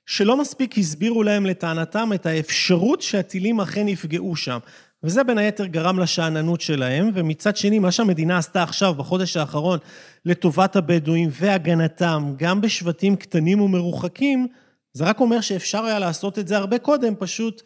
שלא 0.05 0.37
מספיק 0.37 0.77
הסבירו 0.77 1.23
להם 1.23 1.45
לטענתם 1.45 2.09
את 2.15 2.25
האפשרות 2.25 3.01
שהטילים 3.01 3.61
אכן 3.61 3.87
יפגעו 3.87 4.35
שם. 4.35 4.57
וזה 5.05 5.23
בין 5.23 5.37
היתר 5.37 5.65
גרם 5.65 5.99
לשאננות 5.99 6.61
שלהם, 6.61 7.11
ומצד 7.13 7.57
שני, 7.57 7.79
מה 7.79 7.91
שהמדינה 7.91 8.37
עשתה 8.37 8.63
עכשיו, 8.63 8.93
בחודש 8.93 9.37
האחרון, 9.37 9.79
לטובת 10.25 10.75
הבדואים 10.75 11.29
והגנתם, 11.31 12.33
גם 12.37 12.61
בשבטים 12.61 13.15
קטנים 13.15 13.61
ומרוחקים, 13.61 14.47
זה 14.93 15.03
רק 15.03 15.19
אומר 15.19 15.41
שאפשר 15.41 15.83
היה 15.83 15.99
לעשות 15.99 16.39
את 16.39 16.47
זה 16.47 16.57
הרבה 16.57 16.79
קודם, 16.79 17.13
פשוט 17.19 17.61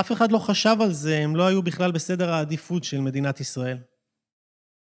אף 0.00 0.12
אחד 0.12 0.32
לא 0.32 0.38
חשב 0.38 0.76
על 0.80 0.92
זה, 0.92 1.18
הם 1.18 1.36
לא 1.36 1.46
היו 1.46 1.62
בכלל 1.62 1.92
בסדר 1.92 2.32
העדיפות 2.32 2.84
של 2.84 3.00
מדינת 3.00 3.40
ישראל. 3.40 3.78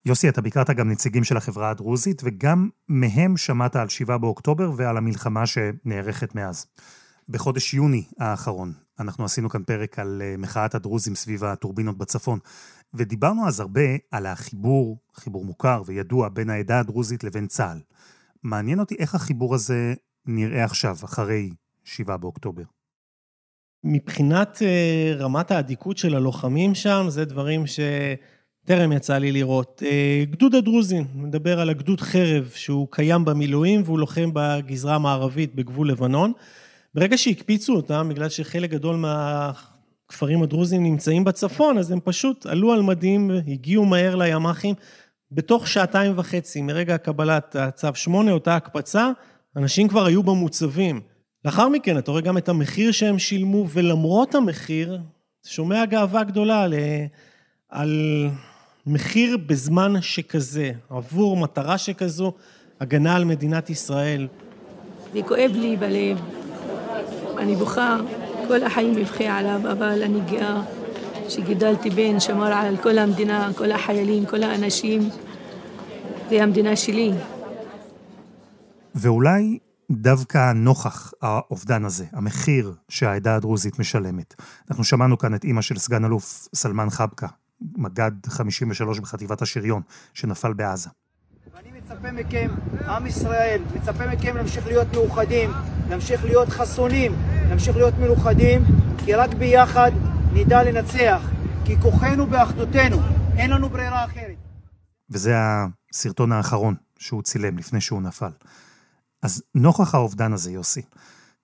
יוסי, 0.07 0.29
אתה 0.29 0.41
ביקרת 0.41 0.71
גם 0.71 0.91
נציגים 0.91 1.25
של 1.25 1.37
החברה 1.37 1.71
הדרוזית, 1.71 2.23
וגם 2.25 2.69
מהם 2.89 3.37
שמעת 3.37 3.77
על 3.77 3.89
7 3.89 4.19
באוקטובר 4.19 4.71
ועל 4.77 4.97
המלחמה 4.97 5.47
שנערכת 5.47 6.35
מאז. 6.35 6.67
בחודש 7.29 7.75
יוני 7.75 8.05
האחרון, 8.19 8.73
אנחנו 9.01 9.25
עשינו 9.25 9.51
כאן 9.51 9.63
פרק 9.63 9.99
על 9.99 10.23
אה, 10.25 10.37
מחאת 10.39 10.75
הדרוזים 10.75 11.15
סביב 11.15 11.45
הטורבינות 11.45 11.99
בצפון, 11.99 12.39
ודיברנו 12.95 13.49
אז 13.49 13.61
הרבה 13.61 13.97
על 14.11 14.27
החיבור, 14.27 14.99
חיבור 15.15 15.45
מוכר 15.45 15.83
וידוע, 15.87 16.29
בין 16.29 16.51
העדה 16.51 16.81
הדרוזית 16.81 17.25
לבין 17.25 17.47
צה"ל. 17.47 17.79
מעניין 18.43 18.81
אותי 18.81 18.95
איך 18.99 19.15
החיבור 19.15 19.55
הזה 19.55 19.95
נראה 20.27 20.65
עכשיו, 20.65 20.97
אחרי 21.05 21.51
7 21.85 22.17
באוקטובר? 22.17 22.63
מבחינת 23.85 24.59
אה, 24.63 25.13
רמת 25.19 25.51
האדיקות 25.51 25.99
של 25.99 26.15
הלוחמים 26.15 26.75
שם, 26.75 27.07
זה 27.09 27.25
דברים 27.25 27.65
שטרם 27.67 28.93
יצא 28.93 29.19
לי 29.19 29.33
לראות. 29.33 29.83
אה, 29.87 30.25
גדוד 30.31 30.55
הדרוזים, 30.55 31.05
נדבר 31.15 31.61
על 31.61 31.71
הגדוד 31.71 32.01
חרב, 32.01 32.51
שהוא 32.55 32.89
קיים 32.91 33.25
במילואים 33.25 33.83
והוא 33.85 33.99
לוחם 33.99 34.31
בגזרה 34.33 34.95
המערבית 34.95 35.55
בגבול 35.55 35.89
לבנון. 35.89 36.33
ברגע 36.95 37.19
שהקפיצו 37.19 37.77
אותם, 37.77 38.09
בגלל 38.11 38.29
שחלק 38.29 38.71
גדול 38.71 38.97
מהכפרים 38.97 40.43
הדרוזים 40.43 40.83
נמצאים 40.83 41.25
בצפון, 41.25 41.79
אז 41.79 41.91
הם 41.91 41.99
פשוט 42.05 42.47
עלו 42.47 42.73
על 42.73 42.83
מדים, 42.83 43.31
הגיעו 43.49 43.85
מהר 43.85 44.17
לימ"חים. 44.17 44.75
בתוך 45.33 45.69
שעתיים 45.69 46.13
וחצי 46.17 46.63
מרגע 46.63 46.99
קבלת 46.99 47.57
הצו 47.57 47.89
8, 47.95 48.33
אותה 48.33 48.57
הקפצה, 48.57 49.11
אנשים 49.57 49.89
כבר 49.89 50.07
היו 50.07 50.23
במוצבים. 50.23 51.01
לאחר 51.45 51.69
מכן 51.69 51.99
אתה 51.99 52.11
רואה 52.11 52.23
גם 52.23 52.39
את 52.39 52.49
המחיר 52.49 52.93
שהם 52.93 53.19
שילמו, 53.19 53.67
ולמרות 53.69 54.35
המחיר, 54.35 54.99
שומע 55.47 55.85
גאווה 55.85 56.25
גדולה 56.25 56.63
על, 56.63 56.75
על 57.69 58.27
מחיר 58.87 59.37
בזמן 59.47 59.93
שכזה, 60.01 60.73
עבור 60.91 61.37
מטרה 61.37 61.79
שכזו, 61.79 62.33
הגנה 62.81 63.17
על 63.17 63.25
מדינת 63.25 63.71
ישראל. 63.71 64.29
זה 65.13 65.23
כואב 65.23 65.51
לי 65.55 65.77
בלב, 65.77 66.21
אני 67.45 67.57
בוכה, 67.57 67.97
כל 68.49 68.63
החיים 68.63 68.97
מבכה 68.97 69.39
עליו, 69.39 69.73
אבל 69.73 70.03
אני 70.03 70.21
גאה 70.31 70.63
שגידלתי 71.29 71.91
בן, 71.91 72.21
שמר 72.21 72.53
על 72.53 72.77
כל 72.77 72.99
המדינה, 72.99 73.51
כל 73.57 73.73
החיילים, 73.73 74.27
כל 74.27 74.43
האנשים. 74.43 75.09
זה 76.31 76.43
המדינה 76.43 76.77
שלי. 76.77 77.13
ואולי 78.95 79.59
דווקא 79.91 80.53
נוכח 80.53 81.13
האובדן 81.23 81.85
הזה, 81.85 82.05
המחיר 82.13 82.75
שהעדה 82.89 83.37
הדרוזית 83.37 83.79
משלמת. 83.79 84.35
אנחנו 84.71 84.85
שמענו 84.85 85.19
כאן 85.19 85.35
את 85.35 85.45
אימא 85.45 85.63
של 85.63 85.79
סגן 85.79 86.05
אלוף 86.05 86.49
סלמן 86.55 86.91
חבקה, 86.91 87.27
מג"ד 87.77 88.27
53 88.27 89.01
בחטיבת 89.01 89.43
השריון, 89.43 89.83
שנפל 90.15 90.53
בעזה. 90.53 90.91
ואני 91.55 91.69
מצפה 91.79 92.13
מכם, 92.13 92.49
עם 92.87 93.07
ישראל, 93.07 93.63
מצפה 93.75 94.07
מכם 94.07 94.37
להמשיך 94.37 94.67
להיות 94.67 94.89
מאוחדים, 94.95 95.51
להמשיך 95.89 96.25
להיות 96.25 96.49
חסונים, 96.49 97.13
להמשיך 97.55 97.77
להיות 97.77 97.95
מלוכדים, 97.99 98.63
כי 99.05 99.15
רק 99.15 99.35
ביחד 99.35 99.91
נדע 100.33 100.63
לנצח, 100.63 101.31
כי 101.65 101.81
כוחנו 101.81 102.27
באחדותנו, 102.27 102.97
אין 103.37 103.51
לנו 103.51 103.69
ברירה 103.69 104.05
אחרת. 104.05 104.37
וזה 105.11 105.35
הסרטון 105.37 106.33
האחרון 106.33 106.75
שהוא 106.99 107.23
צילם 107.23 107.59
לפני 107.59 107.81
שהוא 107.81 108.03
נפל. 108.03 108.31
אז 109.23 109.43
נוכח 109.55 109.95
האובדן 109.95 110.33
הזה, 110.33 110.53
יוסי, 110.53 110.83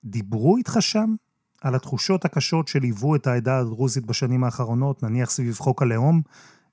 דיברו 0.05 0.57
איתך 0.57 0.77
שם 0.81 1.15
על 1.61 1.75
התחושות 1.75 2.25
הקשות 2.25 2.69
שליוו 2.69 3.17
את 3.17 3.27
העדה 3.27 3.59
הדרוזית 3.59 4.07
בשנים 4.07 4.45
האחרונות, 4.45 5.03
נניח 5.03 5.31
סביב 5.31 5.59
חוק 5.59 5.83
הלאום? 5.83 6.23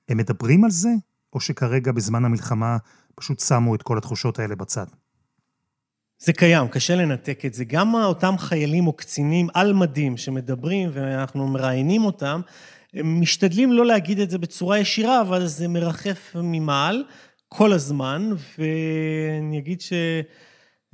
הם 0.10 0.18
מדברים 0.18 0.64
על 0.64 0.72
זה, 0.72 0.94
או 1.34 1.40
שכרגע 1.40 1.92
בזמן 1.92 2.26
המלחמה 2.26 2.78
פשוט 3.16 3.40
שמו 3.40 3.76
את 3.76 3.84
כל 3.84 3.98
התחושות 3.98 4.40
האלה 4.40 4.56
בצד? 4.56 4.86
זה 6.20 6.34
קיים, 6.34 6.68
קשה 6.68 6.96
לנתק 6.96 7.46
את 7.46 7.54
זה. 7.54 7.66
גם 7.66 7.96
אותם 7.96 8.38
חיילים 8.38 8.88
או 8.88 8.94
קצינים 8.94 9.48
על 9.54 9.74
מדים 9.74 10.18
שמדברים 10.18 10.90
ואנחנו 10.94 11.48
מראיינים 11.48 12.06
אותם, 12.06 12.42
הם 12.94 13.22
משתדלים 13.22 13.74
לא 13.74 13.86
להגיד 13.86 14.20
את 14.20 14.30
זה 14.30 14.38
בצורה 14.38 14.80
ישירה, 14.80 15.22
אבל 15.22 15.46
זה 15.48 15.68
מרחף 15.68 16.36
ממעל 16.36 17.04
כל 17.50 17.74
הזמן, 17.74 18.30
ואני 18.58 19.58
אגיד 19.58 19.82
ש... 19.82 19.94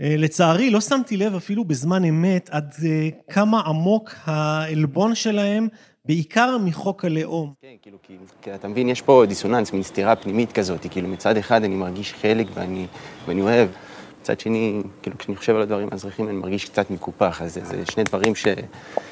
אה, 0.02 0.16
לצערי, 0.18 0.70
לא 0.70 0.82
שמתי 0.82 1.18
לב 1.18 1.36
אפילו 1.36 1.66
בזמן 1.66 2.04
אמת 2.04 2.50
עד 2.52 2.74
אה, 2.86 3.10
כמה 3.30 3.62
עמוק 3.62 4.12
העלבון 4.26 5.16
שלהם, 5.16 5.68
בעיקר 6.06 6.58
מחוק 6.58 7.06
הלאום. 7.06 7.54
כן, 7.62 7.76
כאילו, 7.82 7.98
כי 8.42 8.56
אתה 8.56 8.68
מבין, 8.68 8.90
יש 8.90 9.02
פה 9.02 9.24
דיסוננס, 9.28 9.74
מין 9.74 9.84
סתירה 9.84 10.16
פנימית 10.16 10.52
כזאת, 10.52 10.86
כאילו 10.92 11.08
מצד 11.08 11.38
אחד 11.38 11.64
אני 11.64 11.76
מרגיש 11.76 12.14
חלק 12.14 12.48
ואני, 12.54 12.88
ואני 13.28 13.42
אוהב, 13.42 13.70
מצד 14.24 14.40
שני, 14.40 14.82
כאילו 15.02 15.18
כשאני 15.18 15.36
חושב 15.36 15.56
על 15.56 15.62
הדברים 15.62 15.88
האזרחים 15.92 16.30
אני 16.30 16.38
מרגיש 16.38 16.66
קצת 16.66 16.90
מקופח, 16.90 17.42
אז 17.42 17.54
זה, 17.54 17.66
זה 17.66 17.84
שני 17.92 18.04
דברים 18.04 18.36
ש, 18.36 18.48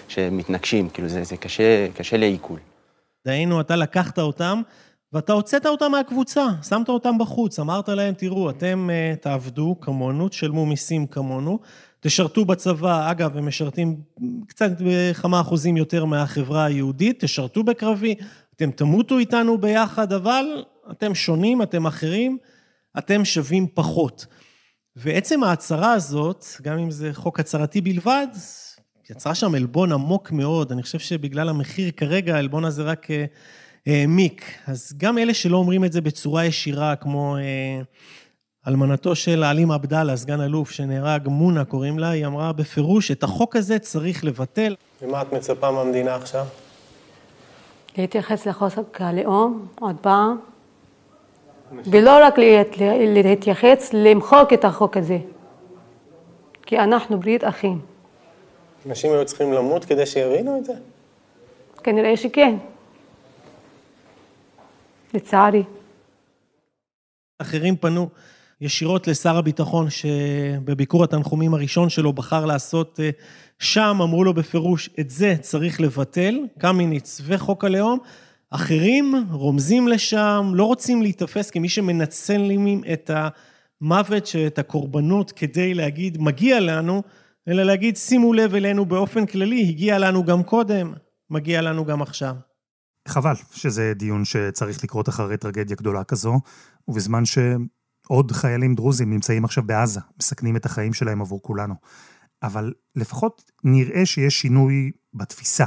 שמתנגשים, 0.07 0.89
כאילו 0.89 1.09
זה, 1.09 1.23
זה 1.23 1.37
קשה, 1.37 1.87
קשה 1.95 2.17
לעיכול. 2.17 2.59
דהיינו, 3.25 3.61
אתה 3.61 3.75
לקחת 3.75 4.19
אותם 4.19 4.61
ואתה 5.13 5.33
הוצאת 5.33 5.65
אותם 5.65 5.91
מהקבוצה, 5.91 6.45
שמת 6.69 6.89
אותם 6.89 7.17
בחוץ, 7.17 7.59
אמרת 7.59 7.89
להם, 7.89 8.13
תראו, 8.13 8.49
אתם 8.49 8.89
uh, 8.89 9.15
תעבדו 9.15 9.75
כמונו, 9.81 10.29
תשלמו 10.29 10.65
מיסים 10.65 11.07
כמונו, 11.07 11.59
תשרתו 11.99 12.45
בצבא, 12.45 13.11
אגב, 13.11 13.37
הם 13.37 13.47
משרתים 13.47 14.01
קצת 14.47 14.71
בכמה 14.79 15.41
אחוזים 15.41 15.77
יותר 15.77 16.05
מהחברה 16.05 16.65
היהודית, 16.65 17.23
תשרתו 17.23 17.63
בקרבי, 17.63 18.15
אתם 18.55 18.71
תמותו 18.71 19.17
איתנו 19.17 19.57
ביחד, 19.57 20.13
אבל 20.13 20.63
אתם 20.91 21.15
שונים, 21.15 21.61
אתם 21.61 21.85
אחרים, 21.85 22.37
אתם 22.97 23.25
שווים 23.25 23.67
פחות. 23.73 24.25
ועצם 25.01 25.43
ההצהרה 25.43 25.93
הזאת, 25.93 26.45
גם 26.61 26.77
אם 26.77 26.91
זה 26.91 27.09
חוק 27.13 27.39
הצהרתי 27.39 27.81
בלבד, 27.81 28.27
יצרה 29.09 29.35
שם 29.35 29.55
עלבון 29.55 29.91
עמוק 29.91 30.31
מאוד. 30.31 30.71
אני 30.71 30.83
חושב 30.83 30.99
שבגלל 30.99 31.49
המחיר 31.49 31.91
כרגע, 31.91 32.35
העלבון 32.35 32.65
הזה 32.65 32.83
רק... 32.83 33.05
Uh, 33.05 33.11
העמיק. 33.85 34.45
אז 34.67 34.93
גם 34.97 35.17
אלה 35.17 35.33
שלא 35.33 35.57
אומרים 35.57 35.85
את 35.85 35.91
זה 35.91 36.01
בצורה 36.01 36.45
ישירה, 36.45 36.95
כמו 36.95 37.37
אה, 37.37 37.81
אלמנתו 38.67 39.15
של 39.15 39.43
עלים 39.43 39.71
עבדאללה, 39.71 40.17
סגן 40.17 40.41
אלוף, 40.41 40.71
שנהרג, 40.71 41.27
מונה 41.27 41.65
קוראים 41.65 41.99
לה, 41.99 42.09
היא 42.09 42.25
אמרה 42.25 42.53
בפירוש, 42.53 43.11
את 43.11 43.23
החוק 43.23 43.55
הזה 43.55 43.79
צריך 43.79 44.25
לבטל. 44.25 44.75
ומה 45.01 45.21
את 45.21 45.33
מצפה 45.33 45.71
מהמדינה 45.71 46.15
עכשיו? 46.15 46.45
להתייחס 47.97 48.47
לחוק 48.47 49.01
הלאום 49.01 49.67
עוד 49.79 49.95
פעם, 50.01 50.37
ולא 51.71 52.25
רק 52.25 52.33
להתייחס, 52.99 53.89
למחוק 53.93 54.53
את 54.53 54.65
החוק 54.65 54.97
הזה. 54.97 55.17
כי 56.65 56.79
אנחנו 56.79 57.19
ברית 57.19 57.43
אחים. 57.43 57.79
אנשים 58.85 59.11
היו 59.11 59.25
צריכים 59.25 59.53
למות 59.53 59.85
כדי 59.85 60.05
שיבינו 60.05 60.57
את 60.57 60.65
זה? 60.65 60.73
כנראה 61.83 62.17
שכן. 62.17 62.55
לצערי. 65.13 65.63
אחרים 67.41 67.75
פנו 67.75 68.09
ישירות 68.61 69.07
לשר 69.07 69.37
הביטחון, 69.37 69.89
שבביקור 69.89 71.03
התנחומים 71.03 71.53
הראשון 71.53 71.89
שלו 71.89 72.13
בחר 72.13 72.45
לעשות 72.45 72.99
אה, 73.03 73.09
שם, 73.59 73.97
אמרו 74.01 74.23
לו 74.23 74.33
בפירוש, 74.33 74.89
את 74.99 75.09
זה 75.09 75.35
צריך 75.41 75.81
לבטל, 75.81 76.39
קמיניץ 76.59 77.21
וחוק 77.25 77.63
הלאום. 77.63 77.99
אחרים 78.51 79.13
רומזים 79.31 79.87
לשם, 79.87 80.51
לא 80.53 80.63
רוצים 80.63 81.01
להיתפס 81.01 81.49
כמי 81.49 81.69
שמנצלים 81.69 82.83
את 82.93 83.11
המוות, 83.13 84.29
את 84.47 84.59
הקורבנות, 84.59 85.31
כדי 85.31 85.73
להגיד, 85.73 86.17
מגיע 86.21 86.59
לנו, 86.59 87.03
אלא 87.47 87.63
להגיד, 87.63 87.97
שימו 87.97 88.33
לב 88.33 88.55
אלינו 88.55 88.85
באופן 88.85 89.25
כללי, 89.25 89.69
הגיע 89.69 89.99
לנו 89.99 90.25
גם 90.25 90.43
קודם, 90.43 90.93
מגיע 91.29 91.61
לנו 91.61 91.85
גם 91.85 92.01
עכשיו. 92.01 92.35
חבל 93.07 93.35
שזה 93.51 93.93
דיון 93.95 94.25
שצריך 94.25 94.83
לקרות 94.83 95.09
אחרי 95.09 95.37
טרגדיה 95.37 95.75
גדולה 95.75 96.03
כזו, 96.03 96.39
ובזמן 96.87 97.23
שעוד 97.25 98.31
חיילים 98.31 98.75
דרוזים 98.75 99.09
נמצאים 99.09 99.45
עכשיו 99.45 99.63
בעזה, 99.63 99.99
מסכנים 100.19 100.55
את 100.55 100.65
החיים 100.65 100.93
שלהם 100.93 101.21
עבור 101.21 101.41
כולנו. 101.41 101.73
אבל 102.43 102.73
לפחות 102.95 103.51
נראה 103.63 104.05
שיש 104.05 104.41
שינוי 104.41 104.91
בתפיסה. 105.13 105.65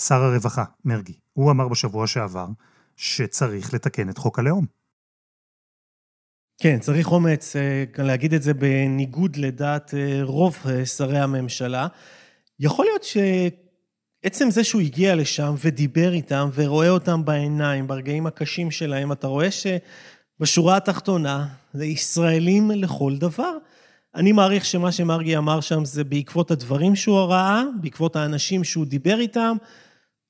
שר 0.00 0.22
הרווחה, 0.22 0.64
מרגי, 0.84 1.18
הוא 1.34 1.50
אמר 1.50 1.68
בשבוע 1.68 2.06
שעבר 2.06 2.46
שצריך 2.96 3.74
לתקן 3.74 4.08
את 4.08 4.18
חוק 4.18 4.38
הלאום. 4.38 4.66
כן, 6.58 6.78
צריך 6.78 7.12
אומץ 7.12 7.56
אה, 7.56 7.84
להגיד 7.98 8.34
את 8.34 8.42
זה 8.42 8.54
בניגוד 8.54 9.36
לדעת 9.36 9.94
אה, 9.94 10.20
רוב 10.22 10.56
אה, 10.66 10.86
שרי 10.86 11.18
הממשלה. 11.18 11.86
יכול 12.60 12.84
להיות 12.84 13.04
שעצם 13.04 14.50
זה 14.50 14.64
שהוא 14.64 14.80
הגיע 14.80 15.14
לשם 15.16 15.54
ודיבר 15.58 16.12
איתם 16.12 16.48
ורואה 16.54 16.88
אותם 16.88 17.24
בעיניים, 17.24 17.86
ברגעים 17.86 18.26
הקשים 18.26 18.70
שלהם, 18.70 19.12
אתה 19.12 19.26
רואה 19.26 19.48
שבשורה 19.50 20.76
התחתונה 20.76 21.46
זה 21.72 21.84
ישראלים 21.84 22.70
לכל 22.70 23.16
דבר. 23.16 23.56
אני 24.14 24.32
מעריך 24.32 24.64
שמה 24.64 24.92
שמרגי 24.92 25.36
אמר 25.36 25.60
שם 25.60 25.84
זה 25.84 26.04
בעקבות 26.04 26.50
הדברים 26.50 26.96
שהוא 26.96 27.18
ראה, 27.18 27.62
בעקבות 27.80 28.16
האנשים 28.16 28.64
שהוא 28.64 28.86
דיבר 28.86 29.20
איתם, 29.20 29.56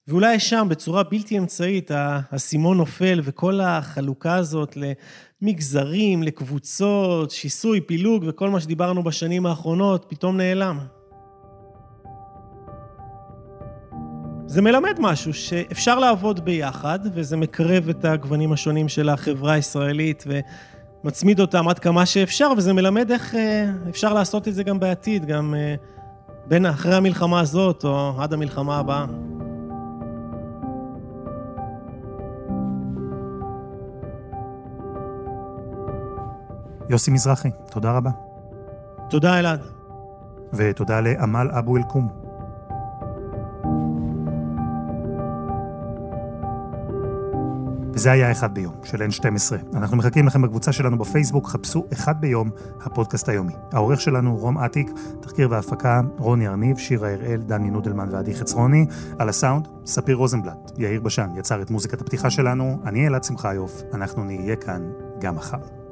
ואולי 0.08 0.40
שם 0.40 0.66
בצורה 0.70 1.02
בלתי 1.02 1.38
אמצעית 1.38 1.90
האסימון 1.94 2.76
נופל 2.76 3.20
וכל 3.22 3.60
החלוקה 3.60 4.34
הזאת 4.34 4.76
למגזרים, 5.42 6.22
לקבוצות, 6.22 7.30
שיסוי, 7.30 7.80
פילוג 7.80 8.24
וכל 8.26 8.50
מה 8.50 8.60
שדיברנו 8.60 9.02
בשנים 9.02 9.46
האחרונות 9.46 10.06
פתאום 10.08 10.36
נעלם. 10.36 10.78
זה 14.46 14.62
מלמד 14.62 14.96
משהו 14.98 15.34
שאפשר 15.34 15.98
לעבוד 15.98 16.44
ביחד 16.44 16.98
וזה 17.14 17.36
מקרב 17.36 17.88
את 17.88 18.04
הגוונים 18.04 18.52
השונים 18.52 18.88
של 18.88 19.08
החברה 19.08 19.52
הישראלית 19.52 20.24
ומצמיד 21.04 21.40
אותם 21.40 21.68
עד 21.68 21.78
כמה 21.78 22.06
שאפשר 22.06 22.52
וזה 22.56 22.72
מלמד 22.72 23.10
איך 23.10 23.34
אה, 23.34 23.70
אפשר 23.88 24.14
לעשות 24.14 24.48
את 24.48 24.54
זה 24.54 24.62
גם 24.62 24.80
בעתיד, 24.80 25.24
גם 25.24 25.54
אה, 25.54 25.74
בין 26.46 26.66
אחרי 26.66 26.94
המלחמה 26.94 27.40
הזאת 27.40 27.84
או 27.84 28.12
עד 28.22 28.32
המלחמה 28.32 28.78
הבאה. 28.78 29.06
יוסי 36.88 37.10
מזרחי, 37.10 37.50
תודה 37.70 37.92
רבה. 37.92 38.10
תודה, 39.10 39.38
אלעד. 39.38 39.60
ותודה 40.52 41.00
לעמל 41.00 41.50
אבו 41.52 41.76
אל-קום. 41.76 42.08
וזה 47.94 48.12
היה 48.12 48.32
אחד 48.32 48.54
ביום 48.54 48.74
של 48.84 49.02
N12. 49.02 49.76
אנחנו 49.76 49.96
מחכים 49.96 50.26
לכם 50.26 50.42
בקבוצה 50.42 50.72
שלנו 50.72 50.98
בפייסבוק, 50.98 51.48
חפשו 51.48 51.84
אחד 51.92 52.20
ביום, 52.20 52.50
הפודקאסט 52.80 53.28
היומי. 53.28 53.52
העורך 53.72 54.00
שלנו 54.00 54.36
רום 54.36 54.58
אטיק, 54.58 54.90
תחקיר 55.20 55.50
והפקה 55.50 56.00
רוני 56.18 56.48
ארניב, 56.48 56.78
שירה 56.78 57.12
הראל, 57.12 57.40
דני 57.42 57.70
נודלמן 57.70 58.08
ועדי 58.10 58.34
חצרוני. 58.34 58.86
על 59.18 59.28
הסאונד, 59.28 59.68
ספיר 59.86 60.16
רוזנבלט, 60.16 60.72
יאיר 60.78 61.00
בשן 61.00 61.28
יצר 61.36 61.62
את 61.62 61.70
מוזיקת 61.70 62.00
הפתיחה 62.00 62.30
שלנו, 62.30 62.78
אני 62.86 63.06
אלעד 63.06 63.24
שמחיוף, 63.24 63.82
אנחנו 63.94 64.24
נהיה 64.24 64.56
כאן 64.56 64.82
גם 65.20 65.36
מחר. 65.36 65.83